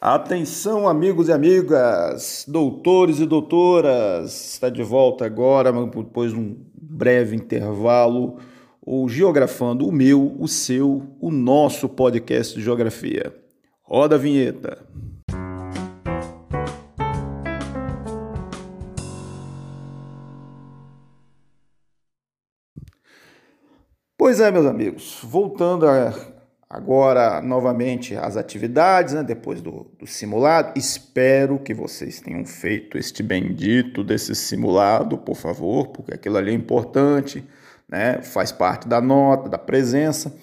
Atenção, 0.00 0.86
amigos 0.86 1.26
e 1.26 1.32
amigas, 1.32 2.44
doutores 2.46 3.18
e 3.18 3.26
doutoras, 3.26 4.52
está 4.52 4.68
de 4.68 4.80
volta 4.80 5.26
agora, 5.26 5.72
depois 5.72 6.30
de 6.30 6.38
um 6.38 6.56
breve 6.72 7.34
intervalo, 7.34 8.38
o 8.80 9.08
Geografando, 9.08 9.88
o 9.88 9.90
meu, 9.90 10.36
o 10.38 10.46
seu, 10.46 11.02
o 11.20 11.32
nosso 11.32 11.88
podcast 11.88 12.54
de 12.54 12.62
geografia. 12.62 13.34
Roda 13.82 14.14
a 14.14 14.18
vinheta. 14.18 14.86
Pois 24.16 24.38
é, 24.38 24.48
meus 24.52 24.66
amigos, 24.66 25.18
voltando 25.24 25.88
a 25.88 26.37
agora 26.68 27.40
novamente 27.40 28.14
as 28.14 28.36
atividades, 28.36 29.14
né, 29.14 29.22
depois 29.22 29.60
do, 29.62 29.86
do, 29.98 30.06
simulado. 30.06 30.78
Espero 30.78 31.58
que 31.58 31.72
vocês 31.72 32.20
tenham 32.20 32.44
feito 32.44 32.98
este 32.98 33.22
bendito 33.22 34.04
desse 34.04 34.34
simulado, 34.34 35.16
por 35.16 35.36
favor, 35.36 35.88
porque 35.88 36.12
aquilo 36.12 36.36
ali 36.36 36.50
é 36.50 36.54
importante, 36.54 37.44
né, 37.88 38.20
faz 38.20 38.52
parte 38.52 38.86
da 38.86 39.00
nota, 39.00 39.48
da 39.48 39.58
presença. 39.58 40.36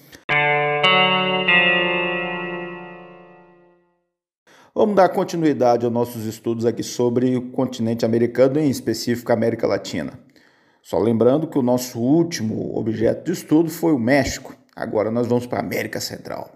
Vamos 4.74 4.94
dar 4.94 5.08
continuidade 5.08 5.86
aos 5.86 5.94
nossos 5.94 6.26
estudos 6.26 6.66
aqui 6.66 6.82
sobre 6.82 7.34
o 7.34 7.50
continente 7.50 8.04
americano, 8.04 8.60
em 8.60 8.68
específico 8.68 9.32
a 9.32 9.34
América 9.34 9.66
Latina. 9.66 10.12
Só 10.82 10.98
lembrando 10.98 11.46
que 11.46 11.58
o 11.58 11.62
nosso 11.62 11.98
último 11.98 12.76
objeto 12.76 13.24
de 13.24 13.32
estudo 13.32 13.70
foi 13.70 13.92
o 13.92 13.98
México. 13.98 14.54
Agora 14.76 15.10
nós 15.10 15.26
vamos 15.26 15.46
para 15.46 15.58
a 15.58 15.62
América 15.62 15.98
Central. 16.00 16.50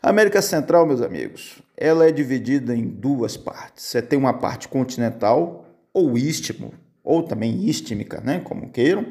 A 0.00 0.10
América 0.10 0.40
Central, 0.40 0.86
meus 0.86 1.02
amigos, 1.02 1.60
ela 1.76 2.06
é 2.06 2.12
dividida 2.12 2.72
em 2.72 2.86
duas 2.86 3.36
partes. 3.36 3.84
Você 3.84 4.00
tem 4.00 4.16
uma 4.16 4.32
parte 4.32 4.68
continental 4.68 5.66
ou 5.92 6.16
istmo, 6.16 6.72
ou 7.02 7.20
também 7.24 7.64
istmica, 7.64 8.20
né, 8.20 8.38
como 8.44 8.70
queiram, 8.70 9.04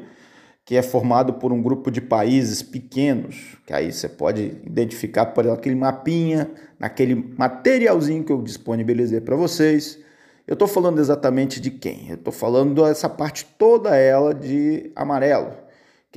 que 0.64 0.76
é 0.76 0.82
formado 0.82 1.34
por 1.34 1.52
um 1.52 1.60
grupo 1.60 1.90
de 1.90 2.00
países 2.00 2.62
pequenos, 2.62 3.58
que 3.66 3.72
aí 3.74 3.92
você 3.92 4.08
pode 4.08 4.56
identificar 4.64 5.26
por 5.26 5.46
aquele 5.46 5.74
mapinha, 5.74 6.50
naquele 6.78 7.14
materialzinho 7.36 8.24
que 8.24 8.32
eu 8.32 8.40
disponibilizei 8.40 9.20
para 9.20 9.36
vocês. 9.36 9.98
Eu 10.46 10.54
estou 10.54 10.66
falando 10.66 10.98
exatamente 11.00 11.60
de 11.60 11.70
quem? 11.70 12.08
Eu 12.08 12.14
estou 12.14 12.32
falando 12.32 12.82
dessa 12.82 13.10
parte 13.10 13.44
toda 13.58 13.94
ela 13.94 14.34
de 14.34 14.90
amarelo 14.96 15.67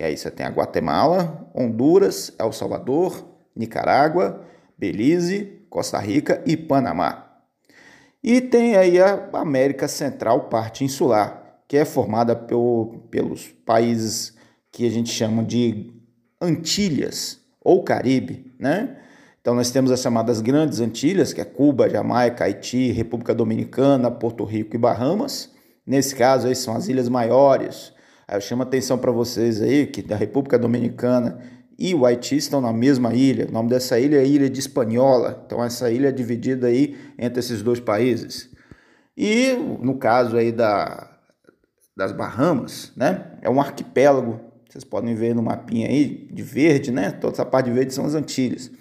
que 0.01 0.05
aí 0.05 0.17
você 0.17 0.31
tem 0.31 0.43
a 0.43 0.49
Guatemala, 0.49 1.47
Honduras, 1.53 2.33
El 2.39 2.51
Salvador, 2.51 3.23
Nicarágua, 3.55 4.43
Belize, 4.75 5.61
Costa 5.69 5.99
Rica 5.99 6.41
e 6.43 6.57
Panamá. 6.57 7.37
E 8.23 8.41
tem 8.41 8.75
aí 8.75 8.99
a 8.99 9.29
América 9.33 9.87
Central, 9.87 10.49
parte 10.49 10.83
insular, 10.83 11.61
que 11.67 11.77
é 11.77 11.85
formada 11.85 12.35
pelo, 12.35 13.05
pelos 13.11 13.49
países 13.63 14.35
que 14.71 14.87
a 14.87 14.89
gente 14.89 15.11
chama 15.11 15.43
de 15.43 15.93
Antilhas 16.41 17.39
ou 17.63 17.83
Caribe, 17.83 18.51
né? 18.57 18.97
Então 19.39 19.53
nós 19.53 19.69
temos 19.69 19.91
as 19.91 20.01
chamadas 20.01 20.41
Grandes 20.41 20.79
Antilhas, 20.79 21.31
que 21.31 21.41
é 21.41 21.45
Cuba, 21.45 21.87
Jamaica, 21.87 22.45
Haiti, 22.45 22.91
República 22.91 23.35
Dominicana, 23.35 24.09
Porto 24.09 24.45
Rico 24.45 24.75
e 24.75 24.79
Bahamas. 24.79 25.51
Nesse 25.85 26.15
caso 26.15 26.47
aí 26.47 26.55
são 26.55 26.75
as 26.75 26.87
ilhas 26.87 27.07
maiores, 27.07 27.93
eu 28.35 28.41
chamo 28.41 28.63
a 28.63 28.65
atenção 28.65 28.97
para 28.97 29.11
vocês 29.11 29.61
aí 29.61 29.85
que 29.87 30.11
a 30.13 30.15
República 30.15 30.57
Dominicana 30.57 31.39
e 31.77 31.95
o 31.95 32.05
Haiti 32.05 32.37
estão 32.37 32.61
na 32.61 32.71
mesma 32.71 33.13
ilha. 33.13 33.47
O 33.47 33.51
nome 33.51 33.69
dessa 33.69 33.99
ilha 33.99 34.17
é 34.17 34.25
Ilha 34.25 34.49
de 34.49 34.59
Espanhola. 34.59 35.43
Então 35.45 35.63
essa 35.63 35.91
ilha 35.91 36.09
é 36.09 36.11
dividida 36.11 36.67
aí 36.67 36.95
entre 37.17 37.39
esses 37.39 37.61
dois 37.61 37.79
países. 37.79 38.49
E 39.17 39.53
no 39.81 39.97
caso 39.97 40.37
aí 40.37 40.51
da, 40.51 41.11
das 41.97 42.11
Bahamas, 42.11 42.91
né? 42.95 43.37
É 43.41 43.49
um 43.49 43.59
arquipélago. 43.59 44.39
Vocês 44.69 44.83
podem 44.83 45.15
ver 45.15 45.35
no 45.35 45.43
mapinha 45.43 45.87
aí 45.87 46.29
de 46.31 46.43
verde, 46.43 46.91
né? 46.91 47.11
Toda 47.11 47.33
essa 47.33 47.45
parte 47.45 47.65
de 47.65 47.73
verde 47.73 47.93
são 47.93 48.05
as 48.05 48.15
Antilhas. 48.15 48.71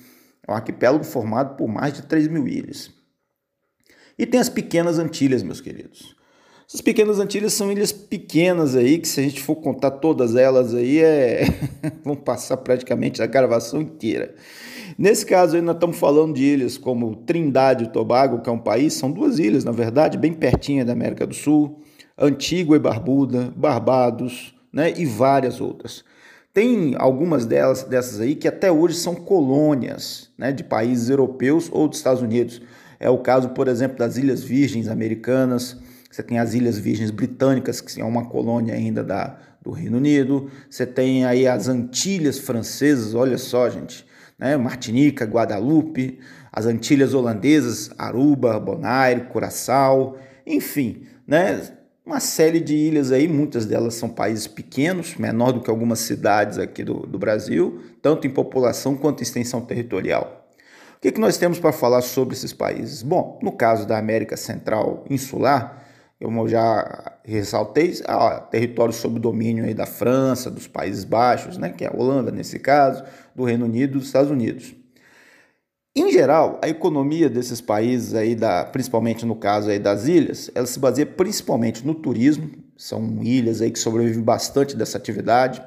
É 0.46 0.52
um 0.52 0.54
arquipélago 0.54 1.02
formado 1.02 1.56
por 1.56 1.68
mais 1.68 1.94
de 1.94 2.02
3 2.02 2.28
mil 2.28 2.46
ilhas. 2.46 2.90
E 4.18 4.26
tem 4.26 4.38
as 4.38 4.48
pequenas 4.48 4.98
Antilhas, 4.98 5.42
meus 5.42 5.60
queridos. 5.60 6.14
Essas 6.70 6.82
pequenas 6.82 7.18
Antilhas 7.18 7.52
são 7.52 7.72
ilhas 7.72 7.90
pequenas 7.90 8.76
aí, 8.76 8.98
que 8.98 9.08
se 9.08 9.18
a 9.18 9.24
gente 9.24 9.42
for 9.42 9.56
contar 9.56 9.90
todas 9.90 10.36
elas 10.36 10.72
aí, 10.72 11.00
é... 11.00 11.42
vão 12.04 12.14
passar 12.14 12.58
praticamente 12.58 13.20
a 13.20 13.26
gravação 13.26 13.82
inteira. 13.82 14.32
Nesse 14.96 15.26
caso 15.26 15.56
aí, 15.56 15.62
nós 15.62 15.74
estamos 15.74 15.98
falando 15.98 16.34
de 16.34 16.44
ilhas 16.44 16.78
como 16.78 17.16
Trindade 17.16 17.86
e 17.86 17.88
Tobago, 17.88 18.40
que 18.40 18.48
é 18.48 18.52
um 18.52 18.58
país, 18.58 18.94
são 18.94 19.10
duas 19.10 19.40
ilhas, 19.40 19.64
na 19.64 19.72
verdade, 19.72 20.16
bem 20.16 20.32
pertinho 20.32 20.86
da 20.86 20.92
América 20.92 21.26
do 21.26 21.34
Sul, 21.34 21.80
Antigua 22.16 22.76
e 22.76 22.78
Barbuda, 22.78 23.52
Barbados, 23.56 24.54
né, 24.72 24.94
e 24.96 25.04
várias 25.04 25.60
outras. 25.60 26.04
Tem 26.54 26.94
algumas 26.98 27.46
delas, 27.46 27.82
dessas 27.82 28.20
aí 28.20 28.36
que 28.36 28.46
até 28.46 28.70
hoje 28.70 28.94
são 28.94 29.16
colônias 29.16 30.30
né, 30.38 30.52
de 30.52 30.62
países 30.62 31.10
europeus 31.10 31.68
ou 31.72 31.88
dos 31.88 31.98
Estados 31.98 32.22
Unidos. 32.22 32.62
É 33.00 33.10
o 33.10 33.18
caso, 33.18 33.48
por 33.48 33.66
exemplo, 33.66 33.98
das 33.98 34.16
Ilhas 34.16 34.44
Virgens 34.44 34.86
Americanas, 34.86 35.76
você 36.10 36.24
tem 36.24 36.40
as 36.40 36.54
Ilhas 36.54 36.76
Virgens 36.76 37.12
Britânicas, 37.12 37.80
que 37.80 38.00
é 38.00 38.04
uma 38.04 38.26
colônia 38.26 38.74
ainda 38.74 39.04
da, 39.04 39.38
do 39.62 39.70
Reino 39.70 39.98
Unido. 39.98 40.50
Você 40.68 40.84
tem 40.84 41.24
aí 41.24 41.46
as 41.46 41.68
Antilhas 41.68 42.38
Francesas, 42.38 43.14
olha 43.14 43.38
só, 43.38 43.70
gente, 43.70 44.04
né? 44.36 44.56
Martinica, 44.56 45.24
Guadalupe, 45.24 46.18
as 46.52 46.66
Antilhas 46.66 47.14
Holandesas, 47.14 47.90
Aruba, 47.96 48.58
Bonaire, 48.58 49.26
Curaçao, 49.26 50.16
enfim, 50.44 51.06
né? 51.24 51.62
Uma 52.04 52.18
série 52.18 52.58
de 52.58 52.74
ilhas 52.74 53.12
aí, 53.12 53.28
muitas 53.28 53.66
delas 53.66 53.94
são 53.94 54.08
países 54.08 54.48
pequenos, 54.48 55.14
menor 55.14 55.52
do 55.52 55.60
que 55.60 55.70
algumas 55.70 56.00
cidades 56.00 56.58
aqui 56.58 56.82
do, 56.82 57.06
do 57.06 57.20
Brasil, 57.20 57.82
tanto 58.02 58.26
em 58.26 58.30
população 58.30 58.96
quanto 58.96 59.20
em 59.20 59.22
extensão 59.22 59.60
territorial. 59.60 60.48
O 60.96 61.00
que, 61.00 61.12
que 61.12 61.20
nós 61.20 61.38
temos 61.38 61.60
para 61.60 61.70
falar 61.70 62.02
sobre 62.02 62.34
esses 62.34 62.52
países? 62.52 63.00
Bom, 63.00 63.38
no 63.40 63.52
caso 63.52 63.86
da 63.86 63.96
América 63.96 64.36
Central 64.36 65.04
Insular, 65.08 65.80
eu 66.20 66.48
já 66.48 67.18
ressaltei, 67.24 67.98
ah, 68.06 68.40
território 68.40 68.92
sob 68.92 69.18
domínio 69.18 69.64
aí 69.64 69.72
da 69.72 69.86
França, 69.86 70.50
dos 70.50 70.66
Países 70.66 71.04
Baixos, 71.04 71.56
né, 71.56 71.70
que 71.70 71.84
é 71.84 71.88
a 71.88 71.96
Holanda 71.96 72.30
nesse 72.30 72.58
caso, 72.58 73.02
do 73.34 73.44
Reino 73.44 73.64
Unido 73.64 73.98
dos 73.98 74.08
Estados 74.08 74.30
Unidos. 74.30 74.74
Em 75.96 76.12
geral, 76.12 76.60
a 76.62 76.68
economia 76.68 77.28
desses 77.28 77.60
países 77.60 78.14
aí, 78.14 78.34
da, 78.34 78.64
principalmente 78.64 79.26
no 79.26 79.34
caso 79.34 79.70
aí 79.70 79.78
das 79.78 80.06
ilhas, 80.06 80.50
ela 80.54 80.66
se 80.66 80.78
baseia 80.78 81.06
principalmente 81.06 81.84
no 81.84 81.94
turismo. 81.94 82.50
São 82.76 83.22
ilhas 83.22 83.60
aí 83.60 83.72
que 83.72 83.78
sobrevivem 83.78 84.22
bastante 84.22 84.76
dessa 84.76 84.98
atividade. 84.98 85.60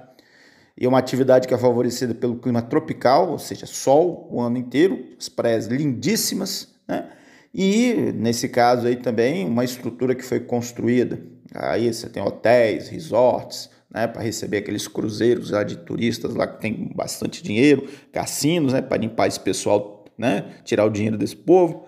E 0.78 0.85
é 0.85 0.88
uma 0.88 0.97
atividade 0.97 1.47
que 1.47 1.53
é 1.53 1.58
favorecida 1.58 2.16
pelo 2.16 2.38
clima 2.38 2.62
tropical, 2.62 3.31
ou 3.31 3.40
seja, 3.40 3.66
sol 3.66 4.28
o 4.31 4.40
ano 4.40 4.58
inteiro, 4.58 5.09
as 5.20 5.28
praias 5.28 5.68
lindíssimas, 5.68 6.74
né? 6.88 7.09
E 7.53 8.12
nesse 8.16 8.50
caso 8.50 8.88
aí 8.88 8.96
também 8.96 9.46
uma 9.46 9.64
estrutura 9.64 10.16
que 10.16 10.24
foi 10.24 10.40
construída. 10.40 11.22
Aí 11.53 11.94
você 11.94 12.09
tem 12.09 12.24
hotéis, 12.24 12.90
resorts, 12.90 13.69
né, 13.94 14.08
para 14.08 14.24
receber 14.24 14.58
aqueles 14.58 14.88
cruzeiros 14.88 15.52
lá 15.52 15.64
de 15.64 15.78
turistas 15.78 16.34
lá 16.34 16.47
que 16.47 16.59
tem 16.59 16.91
bastante 16.96 17.44
dinheiro, 17.44 17.88
cassinos, 18.12 18.74
né, 18.74 18.81
para 18.81 18.97
limpar 18.97 19.28
esse 19.28 19.40
pessoal, 19.40 20.03
né, 20.18 20.46
tirar 20.64 20.86
o 20.86 20.90
dinheiro 20.90 21.18
desse 21.18 21.36
povo. 21.36 21.86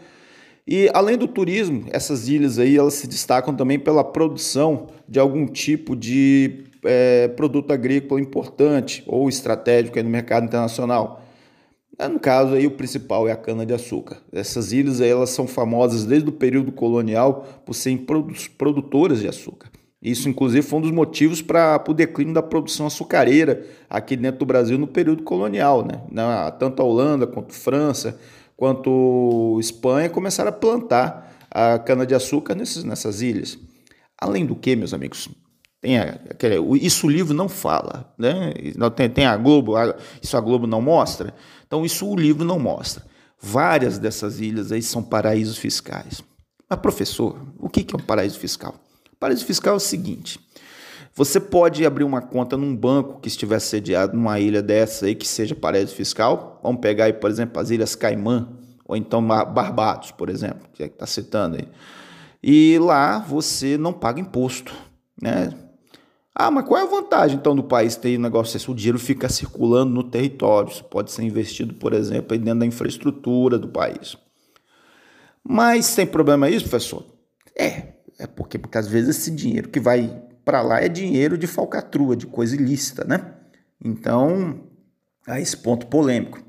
E 0.67 0.89
além 0.93 1.17
do 1.17 1.27
turismo, 1.27 1.85
essas 1.91 2.27
ilhas 2.27 2.59
aí 2.59 2.77
elas 2.77 2.95
se 2.95 3.07
destacam 3.07 3.55
também 3.55 3.79
pela 3.79 4.03
produção 4.03 4.87
de 5.07 5.19
algum 5.19 5.47
tipo 5.47 5.95
de 5.95 6.65
é, 6.83 7.27
produto 7.29 7.71
agrícola 7.71 8.21
importante 8.21 9.03
ou 9.07 9.27
estratégico 9.27 10.01
no 10.01 10.09
mercado 10.09 10.45
internacional. 10.45 11.24
É, 11.97 12.07
no 12.07 12.19
caso 12.19 12.55
aí 12.55 12.67
o 12.67 12.71
principal 12.71 13.27
é 13.27 13.31
a 13.31 13.37
cana 13.37 13.65
de 13.65 13.73
açúcar. 13.73 14.17
Essas 14.31 14.71
ilhas 14.71 14.99
elas 14.99 15.29
são 15.29 15.47
famosas 15.47 16.05
desde 16.05 16.29
o 16.29 16.33
período 16.33 16.71
colonial 16.71 17.45
por 17.65 17.73
serem 17.73 18.05
produtoras 18.57 19.19
de 19.19 19.27
açúcar. 19.27 19.69
Isso 20.01 20.29
inclusive 20.29 20.61
foi 20.61 20.79
um 20.79 20.81
dos 20.81 20.91
motivos 20.91 21.41
para 21.41 21.83
o 21.87 21.93
declínio 21.93 22.33
da 22.33 22.43
produção 22.43 22.85
açucareira 22.85 23.65
aqui 23.89 24.15
dentro 24.15 24.39
do 24.39 24.45
Brasil 24.45 24.77
no 24.77 24.87
período 24.87 25.23
colonial, 25.23 25.85
né? 25.85 26.01
Tanto 26.59 26.81
a 26.81 26.85
Holanda 26.85 27.25
quanto 27.25 27.51
a 27.51 27.57
França 27.57 28.19
quanto 28.57 29.55
a 29.57 29.59
Espanha 29.59 30.09
começaram 30.09 30.49
a 30.49 30.53
plantar 30.53 31.35
a 31.51 31.79
cana 31.79 32.05
de 32.05 32.15
açúcar 32.15 32.55
nessas 32.55 33.21
ilhas. 33.21 33.57
Além 34.17 34.45
do 34.45 34.55
que, 34.55 34.75
meus 34.75 34.93
amigos, 34.93 35.29
tem 35.81 35.99
aquele, 35.99 36.55
isso 36.77 37.07
o 37.07 37.09
livro 37.09 37.33
não 37.33 37.47
fala, 37.47 38.13
né? 38.17 38.53
Tem, 38.95 39.09
tem 39.09 39.25
a 39.25 39.37
Globo, 39.37 39.73
isso 40.21 40.35
a 40.35 40.41
Globo 40.41 40.65
não 40.65 40.81
mostra. 40.81 41.33
Então 41.67 41.85
isso 41.85 42.07
o 42.07 42.15
livro 42.15 42.43
não 42.43 42.57
mostra. 42.57 43.03
Várias 43.39 43.99
dessas 43.99 44.39
ilhas 44.39 44.71
aí 44.71 44.81
são 44.81 45.03
paraísos 45.03 45.57
fiscais. 45.57 46.23
Mas 46.69 46.79
professor, 46.79 47.39
o 47.59 47.69
que 47.69 47.85
é 47.93 47.97
um 47.97 47.99
paraíso 47.99 48.39
fiscal? 48.39 48.75
paraíso 49.19 49.45
fiscal 49.45 49.73
é 49.73 49.77
o 49.77 49.79
seguinte: 49.79 50.39
você 51.13 51.39
pode 51.39 51.85
abrir 51.85 52.03
uma 52.03 52.21
conta 52.21 52.57
num 52.57 52.75
banco 52.75 53.19
que 53.19 53.27
estiver 53.27 53.59
sediado 53.59 54.15
numa 54.15 54.39
ilha 54.39 54.61
dessa 54.61 55.05
aí 55.05 55.15
que 55.15 55.27
seja 55.27 55.55
paraíso 55.55 55.95
fiscal. 55.95 56.59
Vamos 56.63 56.81
pegar 56.81 57.05
aí, 57.05 57.13
por 57.13 57.29
exemplo, 57.29 57.61
as 57.61 57.69
Ilhas 57.69 57.95
Caimã 57.95 58.49
ou 58.85 58.95
então 58.95 59.25
Barbados, 59.25 60.11
por 60.11 60.29
exemplo, 60.29 60.67
que 60.73 60.83
é 60.83 60.85
está 60.87 61.05
citando 61.05 61.57
aí. 61.57 61.67
E 62.43 62.77
lá 62.79 63.19
você 63.19 63.77
não 63.77 63.91
paga 63.91 64.19
imposto, 64.19 64.73
né? 65.21 65.51
Ah, 66.37 66.51
mas 66.51 66.65
qual 66.65 66.81
é 66.81 66.83
a 66.83 66.85
vantagem 66.85 67.37
então 67.37 67.55
do 67.55 67.63
país 67.63 67.95
ter 67.95 68.19
um 68.19 68.21
negócio 68.21 68.53
desse? 68.53 68.69
O 68.69 68.75
dinheiro 68.75 68.99
fica 68.99 69.29
circulando 69.29 69.93
no 69.93 70.03
território, 70.03 70.69
isso 70.69 70.83
pode 70.83 71.09
ser 71.13 71.23
investido, 71.23 71.73
por 71.75 71.93
exemplo, 71.93 72.37
dentro 72.37 72.59
da 72.59 72.65
infraestrutura 72.65 73.57
do 73.57 73.69
país. 73.69 74.17
Mas 75.41 75.95
tem 75.95 76.05
problema 76.05 76.49
isso, 76.49 76.67
professor? 76.67 77.05
É, 77.57 77.93
é 78.19 78.27
porque, 78.27 78.57
porque 78.57 78.77
às 78.77 78.85
vezes 78.85 79.15
esse 79.15 79.31
dinheiro 79.31 79.69
que 79.69 79.79
vai 79.79 80.21
para 80.43 80.61
lá 80.61 80.81
é 80.81 80.89
dinheiro 80.89 81.37
de 81.37 81.47
falcatrua, 81.47 82.17
de 82.17 82.27
coisa 82.27 82.53
ilícita, 82.53 83.05
né? 83.05 83.33
Então, 83.83 84.59
há 85.25 85.39
esse 85.39 85.55
ponto 85.55 85.87
polêmico. 85.87 86.39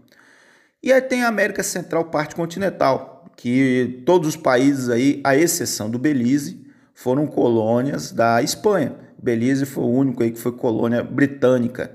E 0.83 0.93
aí 0.93 1.01
tem 1.01 1.23
a 1.23 1.29
América 1.29 1.63
Central, 1.63 2.07
parte 2.07 2.35
continental, 2.35 3.25
que 3.37 4.03
todos 4.05 4.31
os 4.31 4.37
países 4.37 4.89
aí, 4.89 5.21
à 5.23 5.37
exceção 5.37 5.89
do 5.89 5.99
Belize, 5.99 6.67
foram 6.93 7.27
colônias 7.27 8.11
da 8.11 8.43
Espanha. 8.43 9.06
Belize 9.27 9.67
foi 9.67 9.83
o 9.83 9.89
único 9.89 10.23
aí 10.23 10.31
que 10.31 10.39
foi 10.39 10.53
colônia 10.53 11.03
britânica. 11.03 11.91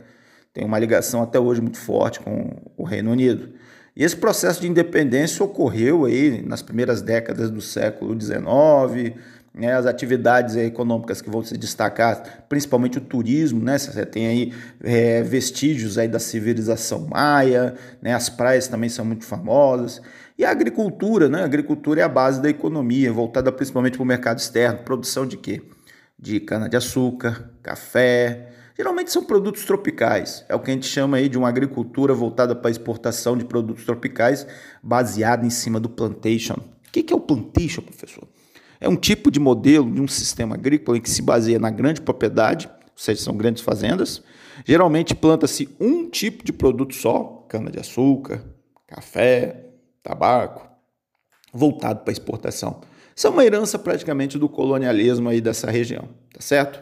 Tem 0.53 0.65
uma 0.65 0.77
ligação 0.77 1.23
até 1.23 1.39
hoje 1.39 1.61
muito 1.61 1.77
forte 1.77 2.19
com 2.19 2.57
o 2.75 2.83
Reino 2.83 3.09
Unido. 3.09 3.53
E 3.95 4.03
esse 4.03 4.17
processo 4.17 4.59
de 4.59 4.67
independência 4.67 5.43
ocorreu 5.43 6.03
aí 6.03 6.43
nas 6.45 6.61
primeiras 6.61 7.01
décadas 7.01 7.49
do 7.49 7.61
século 7.61 8.19
XIX, 8.19 9.15
né, 9.53 9.73
as 9.73 9.85
atividades 9.85 10.57
econômicas 10.57 11.21
que 11.21 11.29
vão 11.29 11.41
se 11.41 11.57
destacar, 11.57 12.45
principalmente 12.49 12.97
o 12.97 13.01
turismo, 13.01 13.63
né, 13.63 13.77
você 13.77 14.05
tem 14.05 14.27
aí 14.27 14.53
é, 14.83 15.23
vestígios 15.23 15.97
aí 15.97 16.07
da 16.07 16.19
civilização 16.19 17.07
maia, 17.07 17.75
né, 18.01 18.13
as 18.13 18.29
praias 18.29 18.67
também 18.67 18.89
são 18.89 19.03
muito 19.03 19.25
famosas, 19.25 20.01
e 20.37 20.45
a 20.45 20.51
agricultura, 20.51 21.27
né, 21.27 21.41
a 21.41 21.45
agricultura 21.45 22.01
é 22.01 22.03
a 22.03 22.09
base 22.09 22.41
da 22.41 22.49
economia, 22.49 23.11
voltada 23.11 23.51
principalmente 23.51 23.97
para 23.97 24.03
o 24.03 24.07
mercado 24.07 24.39
externo, 24.39 24.79
produção 24.79 25.25
de 25.25 25.37
quê? 25.37 25.61
De 26.21 26.39
cana-de-açúcar, 26.39 27.51
café. 27.63 28.53
Geralmente 28.77 29.11
são 29.11 29.23
produtos 29.23 29.65
tropicais. 29.65 30.45
É 30.47 30.55
o 30.55 30.59
que 30.59 30.69
a 30.69 30.73
gente 30.73 30.85
chama 30.85 31.17
aí 31.17 31.27
de 31.27 31.37
uma 31.37 31.49
agricultura 31.49 32.13
voltada 32.13 32.55
para 32.55 32.69
exportação 32.69 33.35
de 33.35 33.43
produtos 33.43 33.83
tropicais, 33.83 34.45
baseada 34.83 35.45
em 35.45 35.49
cima 35.49 35.79
do 35.79 35.89
plantation. 35.89 36.53
O 36.53 36.91
que 36.91 37.11
é 37.11 37.15
o 37.15 37.19
plantation, 37.19 37.81
professor? 37.81 38.27
É 38.79 38.87
um 38.87 38.95
tipo 38.95 39.31
de 39.31 39.39
modelo 39.39 39.91
de 39.91 40.01
um 40.01 40.07
sistema 40.07 40.55
agrícola 40.55 40.97
em 40.97 41.01
que 41.01 41.09
se 41.09 41.21
baseia 41.21 41.59
na 41.59 41.69
grande 41.69 42.01
propriedade, 42.01 42.67
ou 42.67 42.91
seja, 42.95 43.21
são 43.21 43.35
grandes 43.35 43.63
fazendas. 43.63 44.21
Geralmente 44.65 45.15
planta-se 45.15 45.69
um 45.79 46.09
tipo 46.09 46.43
de 46.43 46.53
produto 46.53 46.93
só, 46.93 47.45
cana-de-açúcar, 47.47 48.43
café, 48.87 49.65
tabaco, 50.03 50.67
voltado 51.53 52.01
para 52.01 52.11
exportação. 52.11 52.81
Isso 53.21 53.27
é 53.27 53.29
uma 53.29 53.45
herança 53.45 53.77
praticamente 53.77 54.39
do 54.39 54.49
colonialismo 54.49 55.29
aí 55.29 55.39
dessa 55.39 55.69
região, 55.69 56.09
tá 56.33 56.41
certo? 56.41 56.81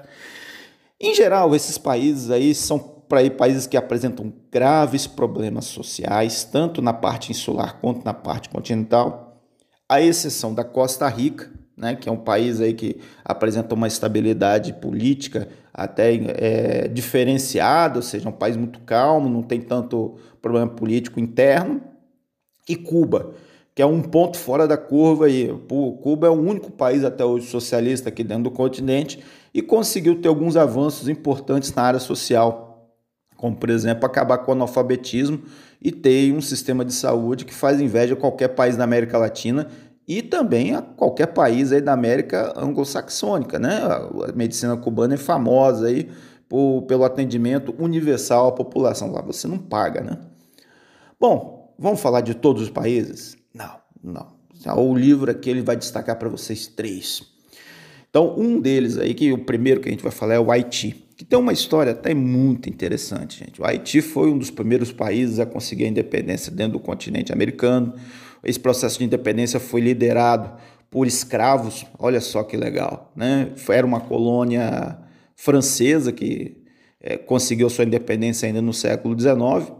Em 0.97 1.13
geral, 1.13 1.53
esses 1.53 1.77
países 1.77 2.31
aí 2.31 2.55
são 2.55 2.79
para 2.79 3.29
países 3.29 3.67
que 3.67 3.75
apresentam 3.75 4.31
graves 4.49 5.05
problemas 5.05 5.65
sociais, 5.65 6.45
tanto 6.45 6.81
na 6.81 6.93
parte 6.93 7.29
insular 7.29 7.81
quanto 7.81 8.05
na 8.05 8.13
parte 8.13 8.47
continental, 8.47 9.43
à 9.89 9.99
exceção 9.99 10.53
da 10.53 10.63
Costa 10.63 11.09
Rica, 11.09 11.51
né, 11.75 11.93
que 11.93 12.07
é 12.07 12.11
um 12.11 12.23
país 12.23 12.61
aí 12.61 12.73
que 12.73 13.01
apresenta 13.25 13.75
uma 13.75 13.89
estabilidade 13.89 14.71
política 14.71 15.49
até 15.73 16.13
é, 16.13 16.87
diferenciada, 16.87 17.97
ou 17.97 18.01
seja, 18.01 18.29
um 18.29 18.31
país 18.31 18.55
muito 18.55 18.79
calmo, 18.85 19.27
não 19.27 19.43
tem 19.43 19.59
tanto 19.59 20.15
problema 20.41 20.69
político 20.69 21.19
interno, 21.19 21.81
e 22.65 22.77
Cuba, 22.77 23.33
que 23.79 23.83
é 23.83 23.85
um 23.85 24.01
ponto 24.01 24.37
fora 24.37 24.67
da 24.67 24.75
curva 24.75 25.27
aí. 25.27 25.57
Cuba 26.01 26.27
é 26.27 26.29
o 26.29 26.33
único 26.33 26.69
país 26.69 27.05
até 27.05 27.23
hoje 27.23 27.47
socialista 27.47 28.09
aqui 28.09 28.25
dentro 28.25 28.43
do 28.43 28.51
continente 28.51 29.23
e 29.53 29.61
conseguiu 29.61 30.19
ter 30.19 30.27
alguns 30.27 30.57
avanços 30.57 31.07
importantes 31.07 31.73
na 31.73 31.83
área 31.83 31.99
social, 32.01 32.91
como 33.37 33.55
por 33.55 33.69
exemplo 33.69 34.05
acabar 34.05 34.39
com 34.39 34.51
o 34.51 34.53
analfabetismo 34.53 35.43
e 35.81 35.93
ter 35.93 36.33
um 36.33 36.41
sistema 36.41 36.83
de 36.83 36.91
saúde 36.91 37.45
que 37.45 37.53
faz 37.53 37.79
inveja 37.79 38.15
a 38.15 38.17
qualquer 38.17 38.49
país 38.49 38.75
da 38.75 38.83
América 38.83 39.17
Latina 39.17 39.69
e 40.05 40.21
também 40.21 40.75
a 40.75 40.81
qualquer 40.81 41.27
país 41.27 41.71
aí 41.71 41.79
da 41.79 41.93
América 41.93 42.51
anglo-saxônica, 42.57 43.57
né? 43.59 43.79
A 43.81 44.33
medicina 44.35 44.75
cubana 44.75 45.13
é 45.13 45.17
famosa 45.17 45.87
aí 45.87 46.09
por, 46.49 46.81
pelo 46.81 47.05
atendimento 47.05 47.73
universal 47.79 48.49
à 48.49 48.51
população. 48.51 49.09
Lá 49.09 49.21
você 49.21 49.47
não 49.47 49.57
paga, 49.57 50.01
né? 50.01 50.17
Bom, 51.17 51.73
vamos 51.79 52.01
falar 52.01 52.19
de 52.19 52.33
todos 52.33 52.63
os 52.63 52.69
países? 52.69 53.38
Não, 53.53 53.75
não. 54.03 54.39
O 54.77 54.95
livro 54.95 55.31
aqui 55.31 55.49
ele 55.49 55.61
vai 55.61 55.75
destacar 55.75 56.17
para 56.17 56.29
vocês 56.29 56.67
três. 56.67 57.23
Então, 58.09 58.35
um 58.37 58.59
deles 58.59 58.97
aí, 58.97 59.13
que 59.13 59.31
o 59.31 59.37
primeiro 59.37 59.79
que 59.79 59.87
a 59.87 59.91
gente 59.91 60.03
vai 60.03 60.11
falar 60.11 60.33
é 60.33 60.39
o 60.39 60.51
Haiti, 60.51 61.05
que 61.15 61.23
tem 61.23 61.37
uma 61.37 61.53
história 61.53 61.91
até 61.91 62.13
muito 62.13 62.67
interessante, 62.67 63.39
gente. 63.45 63.61
O 63.61 63.65
Haiti 63.65 64.01
foi 64.01 64.31
um 64.31 64.37
dos 64.37 64.49
primeiros 64.49 64.91
países 64.91 65.39
a 65.39 65.45
conseguir 65.45 65.85
a 65.85 65.87
independência 65.87 66.51
dentro 66.51 66.73
do 66.73 66.79
continente 66.79 67.31
americano. 67.31 67.93
Esse 68.43 68.59
processo 68.59 68.97
de 68.99 69.05
independência 69.05 69.59
foi 69.59 69.81
liderado 69.81 70.59
por 70.89 71.05
escravos, 71.05 71.85
olha 71.99 72.19
só 72.19 72.41
que 72.41 72.57
legal, 72.57 73.11
né? 73.15 73.51
Era 73.69 73.85
uma 73.85 73.99
colônia 74.01 74.97
francesa 75.35 76.11
que 76.11 76.57
é, 76.99 77.15
conseguiu 77.15 77.69
sua 77.69 77.85
independência 77.85 78.47
ainda 78.47 78.61
no 78.61 78.73
século 78.73 79.17
XIX 79.17 79.78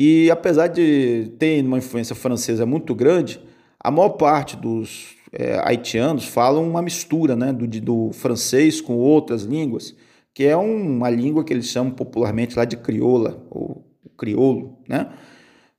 e 0.00 0.30
apesar 0.30 0.68
de 0.68 1.32
ter 1.40 1.60
uma 1.64 1.78
influência 1.78 2.14
francesa 2.14 2.64
muito 2.64 2.94
grande, 2.94 3.40
a 3.80 3.90
maior 3.90 4.10
parte 4.10 4.56
dos 4.56 5.16
é, 5.32 5.60
haitianos 5.64 6.24
falam 6.24 6.70
uma 6.70 6.80
mistura 6.80 7.34
né, 7.34 7.52
do, 7.52 7.66
do 7.66 8.12
francês 8.12 8.80
com 8.80 8.94
outras 8.94 9.42
línguas, 9.42 9.96
que 10.32 10.44
é 10.44 10.56
uma 10.56 11.10
língua 11.10 11.42
que 11.42 11.52
eles 11.52 11.66
chamam 11.66 11.90
popularmente 11.90 12.56
lá 12.56 12.64
de 12.64 12.76
crioula, 12.76 13.44
ou 13.50 13.84
crioulo, 14.16 14.78
né? 14.88 15.08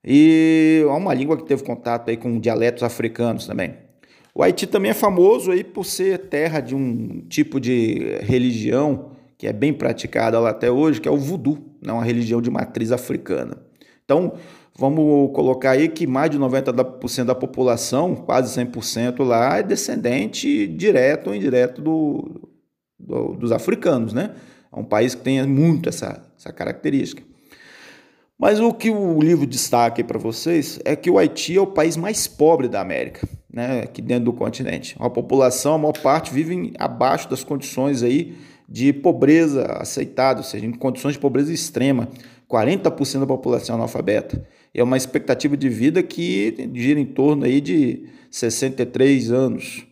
E 0.04 0.82
é 0.84 0.92
uma 0.92 1.14
língua 1.14 1.38
que 1.38 1.46
teve 1.46 1.64
contato 1.64 2.10
aí 2.10 2.18
com 2.18 2.42
dialetos 2.42 2.84
africanos 2.84 3.48
também. 3.48 3.76
O 4.36 4.44
Haiti 4.44 4.68
também 4.68 4.92
é 4.92 4.94
famoso 4.94 5.50
aí 5.50 5.64
por 5.64 5.86
ser 5.86 6.28
terra 6.28 6.60
de 6.60 6.76
um 6.76 7.22
tipo 7.30 7.58
de 7.58 8.18
religião 8.22 9.12
que 9.38 9.48
é 9.48 9.54
bem 9.54 9.72
praticada 9.72 10.38
lá 10.42 10.50
até 10.50 10.70
hoje, 10.70 11.00
que 11.00 11.08
é 11.08 11.12
o 11.12 11.16
voodoo, 11.16 11.58
né? 11.82 11.94
uma 11.94 12.04
religião 12.04 12.42
de 12.42 12.50
matriz 12.50 12.92
africana. 12.92 13.69
Então, 14.10 14.34
vamos 14.76 15.32
colocar 15.36 15.72
aí 15.72 15.88
que 15.88 16.08
mais 16.08 16.32
de 16.32 16.40
90% 16.40 17.26
da 17.26 17.36
população, 17.36 18.16
quase 18.16 18.60
100% 18.60 19.24
lá, 19.24 19.60
é 19.60 19.62
descendente 19.62 20.66
direto 20.66 21.28
ou 21.28 21.36
indireto 21.36 21.80
do, 21.80 22.50
do, 22.98 23.36
dos 23.36 23.52
africanos, 23.52 24.12
né? 24.12 24.32
É 24.76 24.80
um 24.80 24.84
país 24.84 25.14
que 25.14 25.22
tem 25.22 25.46
muito 25.46 25.90
essa, 25.90 26.24
essa 26.36 26.52
característica. 26.52 27.22
Mas 28.36 28.60
o 28.60 28.74
que 28.74 28.90
o 28.90 29.22
livro 29.22 29.46
destaca 29.46 30.04
para 30.04 30.18
vocês 30.18 30.80
é 30.84 30.96
que 30.96 31.12
o 31.12 31.20
Haiti 31.20 31.56
é 31.56 31.62
o 31.62 31.68
país 31.68 31.96
mais 31.96 32.26
pobre 32.26 32.68
da 32.68 32.82
América, 32.82 33.28
né, 33.54 33.82
aqui 33.82 34.02
dentro 34.02 34.26
do 34.26 34.34
continente. 34.34 34.96
A 34.98 35.10
população, 35.10 35.76
a 35.76 35.78
maior 35.78 36.00
parte, 36.02 36.34
vive 36.34 36.74
abaixo 36.80 37.30
das 37.30 37.44
condições 37.44 38.02
aí 38.02 38.36
de 38.68 38.92
pobreza 38.94 39.66
aceitada, 39.74 40.40
ou 40.40 40.44
seja, 40.44 40.66
em 40.66 40.72
condições 40.72 41.14
de 41.14 41.20
pobreza 41.20 41.54
extrema. 41.54 42.08
40% 42.50 43.20
da 43.20 43.28
população 43.28 43.76
analfabeta. 43.76 44.44
É 44.74 44.84
uma 44.84 44.98
expectativa 44.98 45.56
de 45.56 45.70
vida 45.70 46.02
que 46.02 46.70
gira 46.74 47.00
em 47.00 47.06
torno 47.06 47.46
aí 47.46 47.62
de 47.62 48.06
63 48.32 49.32
anos. 49.32 49.86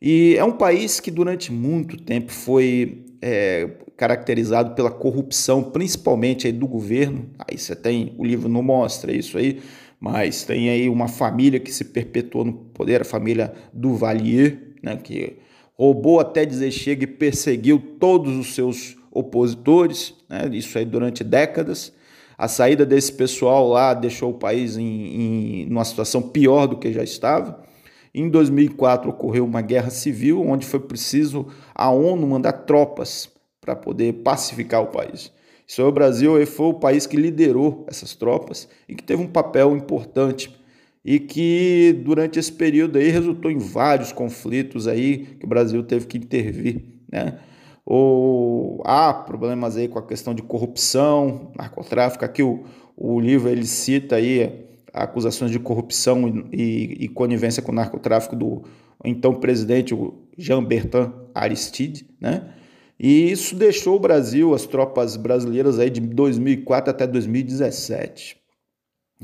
E 0.00 0.36
é 0.36 0.44
um 0.44 0.52
país 0.52 1.00
que 1.00 1.10
durante 1.10 1.52
muito 1.52 1.96
tempo 1.96 2.32
foi 2.32 3.04
é, 3.20 3.70
caracterizado 3.96 4.74
pela 4.74 4.90
corrupção, 4.90 5.62
principalmente 5.62 6.46
aí 6.46 6.52
do 6.52 6.66
governo. 6.66 7.30
Aí 7.38 7.56
você 7.56 7.74
tem, 7.74 8.14
o 8.18 8.24
livro 8.24 8.48
não 8.48 8.62
mostra 8.62 9.12
isso 9.12 9.38
aí, 9.38 9.60
mas 9.98 10.44
tem 10.44 10.68
aí 10.68 10.88
uma 10.88 11.08
família 11.08 11.58
que 11.58 11.72
se 11.72 11.86
perpetuou 11.86 12.44
no 12.44 12.52
poder, 12.52 13.00
a 13.00 13.04
família 13.04 13.54
Duvalier, 13.72 14.74
né, 14.82 14.96
que 14.96 15.38
roubou 15.72 16.20
até 16.20 16.44
dizer 16.44 16.70
chega 16.70 17.04
e 17.04 17.06
perseguiu 17.06 17.78
todos 17.98 18.36
os 18.36 18.54
seus 18.54 18.96
opositores, 19.14 20.12
né? 20.28 20.50
isso 20.52 20.76
aí 20.76 20.84
durante 20.84 21.22
décadas. 21.24 21.92
A 22.36 22.48
saída 22.48 22.84
desse 22.84 23.12
pessoal 23.12 23.68
lá 23.68 23.94
deixou 23.94 24.32
o 24.32 24.38
país 24.38 24.76
em, 24.76 25.62
em 25.62 25.70
uma 25.70 25.84
situação 25.84 26.20
pior 26.20 26.66
do 26.66 26.76
que 26.76 26.92
já 26.92 27.02
estava. 27.02 27.62
Em 28.12 28.28
2004 28.28 29.08
ocorreu 29.08 29.44
uma 29.44 29.62
guerra 29.62 29.90
civil, 29.90 30.42
onde 30.46 30.66
foi 30.66 30.80
preciso 30.80 31.46
a 31.74 31.90
ONU 31.90 32.26
mandar 32.26 32.52
tropas 32.52 33.30
para 33.60 33.74
poder 33.74 34.12
pacificar 34.24 34.82
o 34.82 34.88
país. 34.88 35.32
Isso 35.66 35.80
aí, 35.80 35.88
o 35.88 35.92
Brasil 35.92 36.46
foi 36.46 36.66
o 36.66 36.74
país 36.74 37.06
que 37.06 37.16
liderou 37.16 37.84
essas 37.88 38.14
tropas 38.14 38.68
e 38.88 38.94
que 38.94 39.02
teve 39.02 39.22
um 39.22 39.26
papel 39.26 39.76
importante 39.76 40.54
e 41.04 41.18
que 41.18 42.00
durante 42.04 42.38
esse 42.38 42.52
período 42.52 42.98
aí 42.98 43.08
resultou 43.08 43.50
em 43.50 43.58
vários 43.58 44.12
conflitos 44.12 44.86
aí 44.86 45.36
que 45.38 45.44
o 45.44 45.48
Brasil 45.48 45.82
teve 45.82 46.06
que 46.06 46.18
intervir, 46.18 46.84
né? 47.10 47.38
Ou 47.86 48.82
há 48.84 49.12
problemas 49.12 49.76
aí 49.76 49.88
com 49.88 49.98
a 49.98 50.06
questão 50.06 50.34
de 50.34 50.42
corrupção, 50.42 51.52
narcotráfico. 51.56 52.24
Aqui 52.24 52.42
o, 52.42 52.64
o 52.96 53.20
livro 53.20 53.48
ele 53.48 53.66
cita 53.66 54.16
aí 54.16 54.64
acusações 54.92 55.50
de 55.50 55.58
corrupção 55.58 56.48
e, 56.52 57.04
e, 57.04 57.08
conivência 57.08 57.62
com 57.62 57.72
o 57.72 57.74
narcotráfico 57.74 58.36
do 58.36 58.62
então 59.04 59.34
presidente 59.34 59.94
Jean 60.38 60.62
Bertrand 60.62 61.12
Aristide, 61.34 62.08
né? 62.20 62.54
E 62.98 63.30
isso 63.30 63.56
deixou 63.56 63.96
o 63.96 64.00
Brasil, 64.00 64.54
as 64.54 64.66
tropas 64.66 65.16
brasileiras 65.16 65.80
aí 65.80 65.90
de 65.90 66.00
2004 66.00 66.90
até 66.90 67.06
2017. 67.08 68.36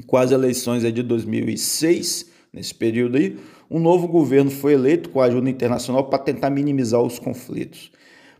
Com 0.06 0.16
as 0.16 0.32
eleições 0.32 0.84
aí 0.84 0.90
de 0.90 1.04
2006, 1.04 2.30
nesse 2.52 2.74
período 2.74 3.16
aí, 3.16 3.38
um 3.70 3.78
novo 3.78 4.08
governo 4.08 4.50
foi 4.50 4.72
eleito 4.72 5.08
com 5.10 5.20
a 5.20 5.26
ajuda 5.26 5.48
internacional 5.48 6.10
para 6.10 6.18
tentar 6.18 6.50
minimizar 6.50 7.00
os 7.00 7.20
conflitos. 7.20 7.92